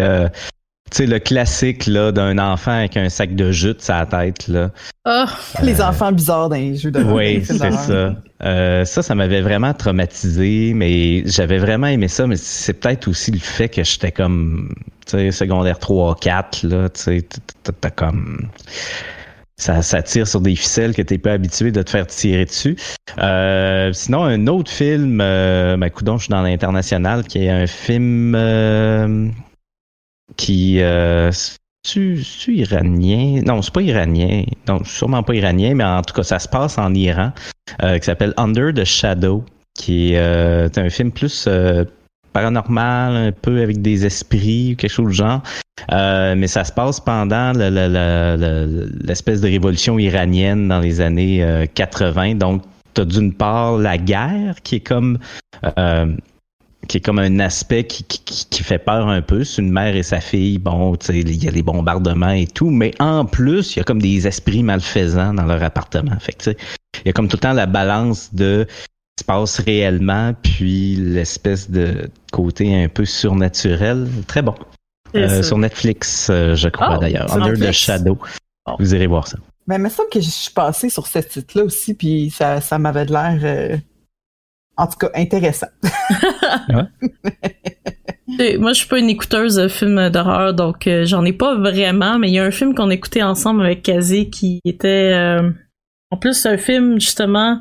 [0.99, 4.71] euh, le classique là d'un enfant avec un sac de jute sur la tête là.
[5.05, 5.25] Oh,
[5.61, 8.15] les enfants bizarres dans les jeux de Oui, c'est ça.
[8.43, 13.31] Euh, ça, ça m'avait vraiment traumatisé, mais j'avais vraiment aimé ça, mais c'est peut-être aussi
[13.31, 14.73] le fait que j'étais comme,
[15.05, 17.27] tu sais, secondaire 3, 4, là, tu sais,
[17.63, 18.49] t'as comme
[19.63, 22.75] ça, ça, tire sur des ficelles que tu pas habitué de te faire tirer dessus.
[23.19, 27.67] Euh, sinon, un autre film, euh, ben, coudon, je suis dans l'international, qui est un
[27.67, 29.29] film euh,
[30.38, 31.31] qui euh,
[31.84, 34.43] tu, iranien Non, c'est pas iranien.
[34.67, 37.31] Non, sûrement pas iranien, mais en tout cas, ça se passe en Iran,
[37.81, 39.43] euh, qui s'appelle Under the Shadow,
[39.75, 41.47] qui est euh, un film plus
[42.34, 45.41] paranormal, un peu avec des esprits ou quelque chose du genre.
[45.91, 52.31] Euh, mais ça se passe pendant l'espèce de révolution iranienne dans les années 80.
[52.31, 52.63] Euh, Donc,
[52.93, 55.17] tu as d'une part la guerre qui est comme
[55.77, 56.15] euh,
[56.88, 59.43] qui est comme un aspect qui, qui, fait peur un peu.
[59.43, 62.47] C'est une mère et sa fille, bon, tu sais, il y a les bombardements et
[62.47, 66.17] tout, mais en plus, il y a comme des esprits malfaisants dans leur appartement.
[66.19, 66.57] Fait que, tu sais,
[67.03, 68.67] il y a comme tout le temps la balance de
[69.19, 74.07] se passe réellement, puis l'espèce de côté un peu surnaturel.
[74.27, 74.55] Très bon.
[75.15, 77.31] Euh, sur Netflix, euh, je crois oh, d'ailleurs.
[77.31, 78.17] Under the Shadow.
[78.79, 79.38] Vous irez voir ça.
[79.67, 82.79] Mais il me semble que je suis passé sur ce titre-là aussi, puis ça, ça
[82.79, 83.77] m'avait l'air, euh,
[84.78, 85.67] en tout cas, intéressant.
[88.59, 92.30] Moi, je suis pas une écouteuse de films d'horreur, donc j'en ai pas vraiment, mais
[92.30, 95.13] il y a un film qu'on écoutait ensemble avec Kazé qui était,
[96.09, 97.59] en plus, un film justement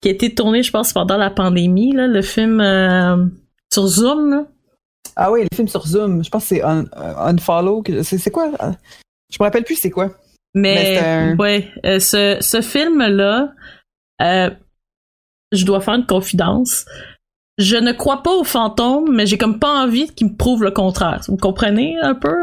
[0.00, 3.26] qui a été tourné, je pense, pendant la pandémie, là, le film euh,
[3.72, 4.46] sur Zoom.
[5.16, 6.22] Ah oui, le film sur Zoom.
[6.22, 7.82] Je pense que c'est un, Unfollow.
[8.02, 8.50] C'est quoi?
[9.30, 10.10] Je me rappelle plus c'est quoi.
[10.54, 13.52] Mais, ouais, euh, ce, ce film-là,
[14.22, 14.50] euh,
[15.52, 16.84] je dois faire une confidence.
[17.58, 20.70] Je ne crois pas aux fantômes, mais j'ai comme pas envie qu'ils me prouvent le
[20.70, 21.22] contraire.
[21.28, 22.36] Vous comprenez un peu?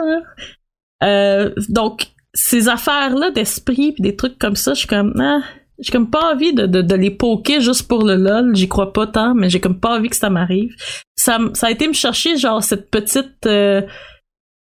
[1.01, 1.51] Hein?
[1.69, 5.13] donc, ces affaires-là d'esprit puis des trucs comme ça, je suis comme...
[5.19, 5.41] Ah,
[5.79, 8.55] j'ai comme pas envie de, de, de, les poker juste pour le lol.
[8.55, 10.73] J'y crois pas tant, mais j'ai comme pas envie que ça m'arrive.
[11.15, 13.81] Ça, ça a été me chercher genre cette petite euh,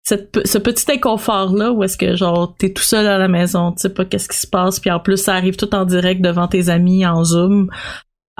[0.07, 3.73] cette, ce petit inconfort là où est-ce que genre t'es tout seul à la maison,
[3.73, 6.21] tu sais pas qu'est-ce qui se passe, puis en plus ça arrive tout en direct
[6.21, 7.69] devant tes amis en zoom.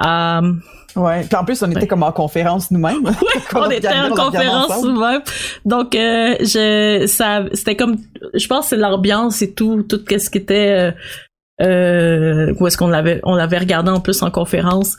[0.04, 0.52] Euh,
[0.96, 3.04] ouais, puis en plus on était comme en conférence nous-mêmes.
[3.54, 5.22] Ouais, on était en conférence nous-mêmes.
[5.64, 7.96] Donc euh, je ça c'était comme
[8.34, 10.92] je pense que c'est l'ambiance et tout tout qu'est-ce qui était euh,
[11.60, 14.96] euh, où est-ce qu'on l'avait on l'avait regardé en plus en conférence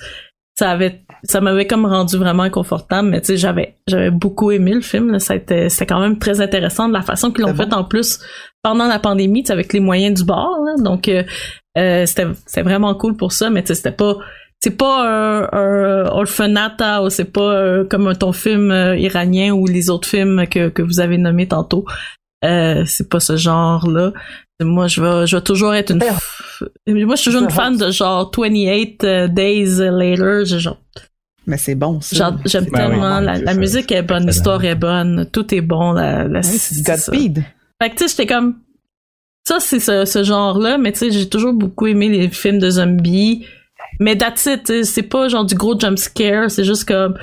[0.60, 4.74] ça avait ça m'avait comme rendu vraiment inconfortable mais tu sais j'avais j'avais beaucoup aimé
[4.74, 5.20] le film là.
[5.20, 8.20] c'était c'était quand même très intéressant de la façon qu'ils l'ont fait en plus
[8.62, 11.24] pendant la pandémie avec les moyens du bord donc euh,
[11.78, 14.18] euh, c'était c'était vraiment cool pour ça mais tu sais c'était pas
[14.62, 19.66] c'est pas un, un orphanata ou c'est pas euh, comme ton film euh, iranien ou
[19.66, 21.86] les autres films que, que vous avez nommés tantôt.
[22.43, 24.14] Euh, c'est pas ce genre là
[24.66, 25.99] moi, je vais, je vais toujours être une.
[25.99, 30.45] Moi, je suis toujours une fan de genre 28 euh, Days Later.
[30.45, 30.78] Genre...
[31.47, 32.36] Mais c'est bon, ça.
[32.45, 33.20] J'aime ben tellement.
[33.20, 35.93] la, musique est bonne, l'histoire est bonne, tout est bon.
[35.93, 37.43] La, la c'est Godspeed.
[37.82, 38.55] Fait que, tu sais, j'étais comme.
[39.47, 42.70] Ça, c'est ce, ce genre-là, mais tu sais, j'ai toujours beaucoup aimé les films de
[42.70, 43.45] zombies.
[44.00, 47.18] Mais that's it, c'est pas genre du gros jump scare, c'est juste comme.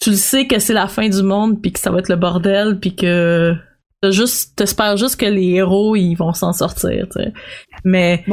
[0.00, 2.16] Tu le sais que c'est la fin du monde, puis que ça va être le
[2.16, 3.54] bordel, puis que
[4.08, 7.32] juste, t'espères juste que les héros, ils vont s'en sortir, tu sais.
[7.84, 8.24] Mais.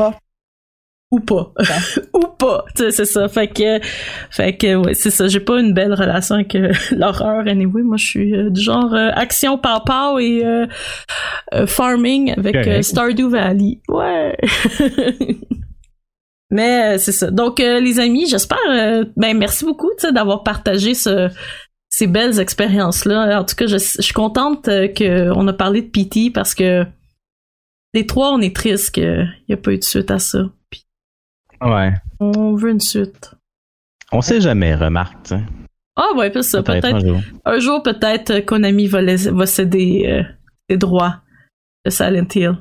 [1.10, 1.54] Ou pas.
[2.14, 2.66] ou pas.
[2.76, 3.30] Tu sais, c'est ça.
[3.30, 3.80] Fait que,
[4.30, 5.28] fait que, ouais, c'est ça.
[5.28, 7.82] J'ai pas une belle relation avec euh, l'horreur, anyway.
[7.82, 10.44] Moi, je suis euh, du genre euh, action pow et
[11.66, 13.80] farming avec Stardew Valley.
[13.88, 14.36] Ouais.
[16.50, 17.30] Mais c'est ça.
[17.30, 18.58] Donc, les amis, j'espère,
[19.18, 21.30] ben, merci beaucoup, tu sais, d'avoir partagé ce,
[21.89, 23.39] ces belles expériences-là.
[23.39, 26.86] En tout cas, je, suis contente euh, qu'on a parlé de PT parce que
[27.93, 30.50] les trois, on est tristes qu'il n'y a pas eu de suite à ça.
[31.62, 31.93] ouais.
[32.20, 33.32] On veut une suite.
[34.12, 35.34] On sait jamais, remarque.
[35.95, 37.04] Ah ouais, puis ça, peut-être.
[37.45, 40.24] un jour, peut-être Konami va, va céder euh,
[40.70, 41.22] les droits
[41.84, 42.58] de Silent Hill.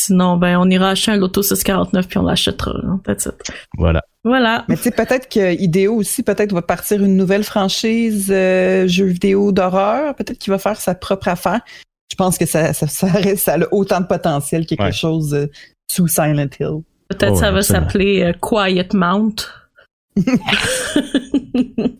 [0.00, 2.72] Sinon, ben, on ira acheter un Loto 649 puis on l'achètera.
[3.02, 3.34] Peut-être.
[3.76, 4.00] Voilà.
[4.22, 4.64] Voilà.
[4.68, 9.06] Mais tu sais, peut-être que Ideo aussi, peut-être va partir une nouvelle franchise euh, jeu
[9.06, 10.14] vidéo d'horreur.
[10.14, 11.62] Peut-être qu'il va faire sa propre affaire.
[12.12, 15.46] Je pense que ça, ça, ça, a autant de potentiel qu'il quelque chose euh,
[15.90, 16.82] sous Silent Hill.
[17.08, 19.34] Peut-être que ça va s'appeler euh, Quiet Mount.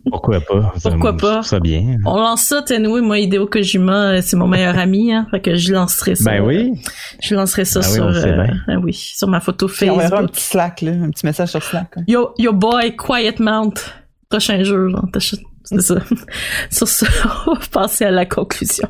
[0.09, 0.73] Pourquoi pas?
[0.83, 1.43] Pourquoi pas?
[1.43, 1.97] Ça bien.
[2.05, 5.27] On lance ça, Tenoué, moi, Hideo Kojima, euh, c'est mon meilleur ami, hein.
[5.31, 6.31] Fait que je lancerai ça.
[6.31, 6.73] Ben oui.
[7.21, 9.97] Je lancerai ça ben sur, euh, ben oui, sur ma photo Facebook.
[9.97, 11.95] on verra un petit Slack, là, un petit message sur Slack.
[12.07, 13.73] Yo, yo boy, Quiet Mount.
[14.29, 14.89] Prochain jeu,
[15.63, 15.95] C'est ça.
[16.69, 17.07] sur ça,
[17.47, 18.87] on va passer à la conclusion.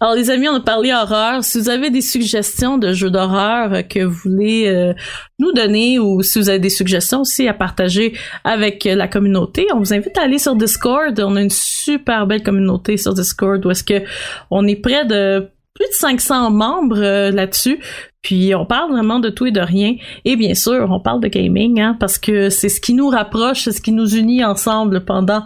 [0.00, 1.42] Alors les amis, on a parlé horreur.
[1.42, 4.94] Si vous avez des suggestions de jeux d'horreur que vous voulez euh,
[5.40, 9.80] nous donner ou si vous avez des suggestions aussi à partager avec la communauté, on
[9.80, 11.18] vous invite à aller sur Discord.
[11.18, 14.04] On a une super belle communauté sur Discord où est-ce que
[14.52, 17.78] on est près de plus de 500 membres euh, là-dessus.
[18.20, 19.94] Puis on parle vraiment de tout et de rien.
[20.24, 23.64] Et bien sûr, on parle de gaming, hein, parce que c'est ce qui nous rapproche,
[23.64, 25.44] c'est ce qui nous unit ensemble pendant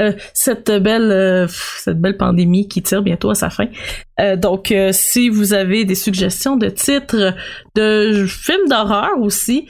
[0.00, 3.66] euh, cette belle euh, cette belle pandémie qui tire bientôt à sa fin.
[4.36, 7.34] donc, si vous avez des suggestions de titres,
[7.74, 9.66] de films d'horreur aussi,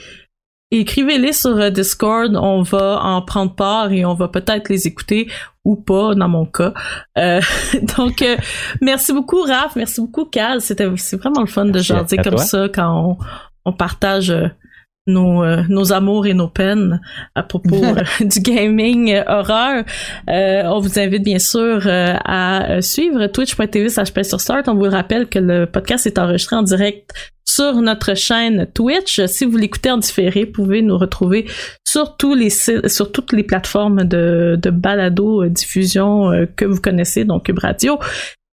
[0.81, 5.29] écrivez-les sur euh, Discord, on va en prendre part et on va peut-être les écouter
[5.65, 6.73] ou pas dans mon cas.
[7.19, 7.41] Euh,
[7.97, 8.37] donc euh,
[8.81, 12.69] merci beaucoup Raph, merci beaucoup Cal, c'était c'est vraiment le fun de jaser comme ça
[12.69, 13.25] quand on,
[13.65, 14.33] on partage
[15.07, 17.01] nos, euh, nos amours et nos peines
[17.35, 19.85] à propos euh, du gaming euh, horreur.
[20.27, 24.69] on vous invite bien sûr à suivre twitch.tv sur start.
[24.69, 27.13] On vous rappelle que le podcast est enregistré en direct
[27.45, 29.25] sur notre chaîne Twitch.
[29.27, 31.47] Si vous l'écoutez en différé, vous pouvez nous retrouver
[31.87, 37.45] sur tous les sur toutes les plateformes de, de balado diffusion que vous connaissez, donc
[37.45, 37.99] Cube Radio.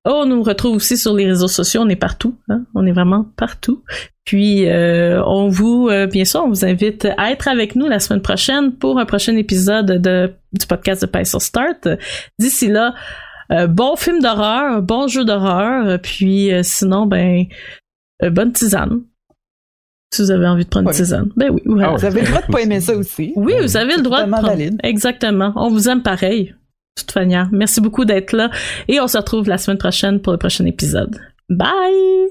[0.03, 2.63] Oh, on nous retrouve aussi sur les réseaux sociaux, on est partout, hein?
[2.73, 3.83] on est vraiment partout.
[4.25, 7.99] Puis euh, on vous, euh, bien sûr, on vous invite à être avec nous la
[7.99, 11.87] semaine prochaine pour un prochain épisode de, du podcast de Pencil Start.
[12.39, 12.95] D'ici là,
[13.51, 17.45] euh, bon film d'horreur, bon jeu d'horreur, puis sinon, ben,
[18.29, 19.01] bonne tisane.
[20.13, 21.29] Si vous avez envie de prendre une tisane.
[21.37, 21.61] Ben oui.
[21.81, 23.31] Ah, vous avez le droit de pas aimer ça aussi.
[23.35, 24.47] Oui, vous avez le droit de prendre.
[24.47, 24.79] Valide.
[24.83, 25.53] Exactement.
[25.55, 26.53] On vous aime pareil
[26.97, 27.49] toute manière.
[27.51, 28.49] Merci beaucoup d'être là
[28.87, 31.19] et on se retrouve la semaine prochaine pour le prochain épisode.
[31.49, 32.29] Bye!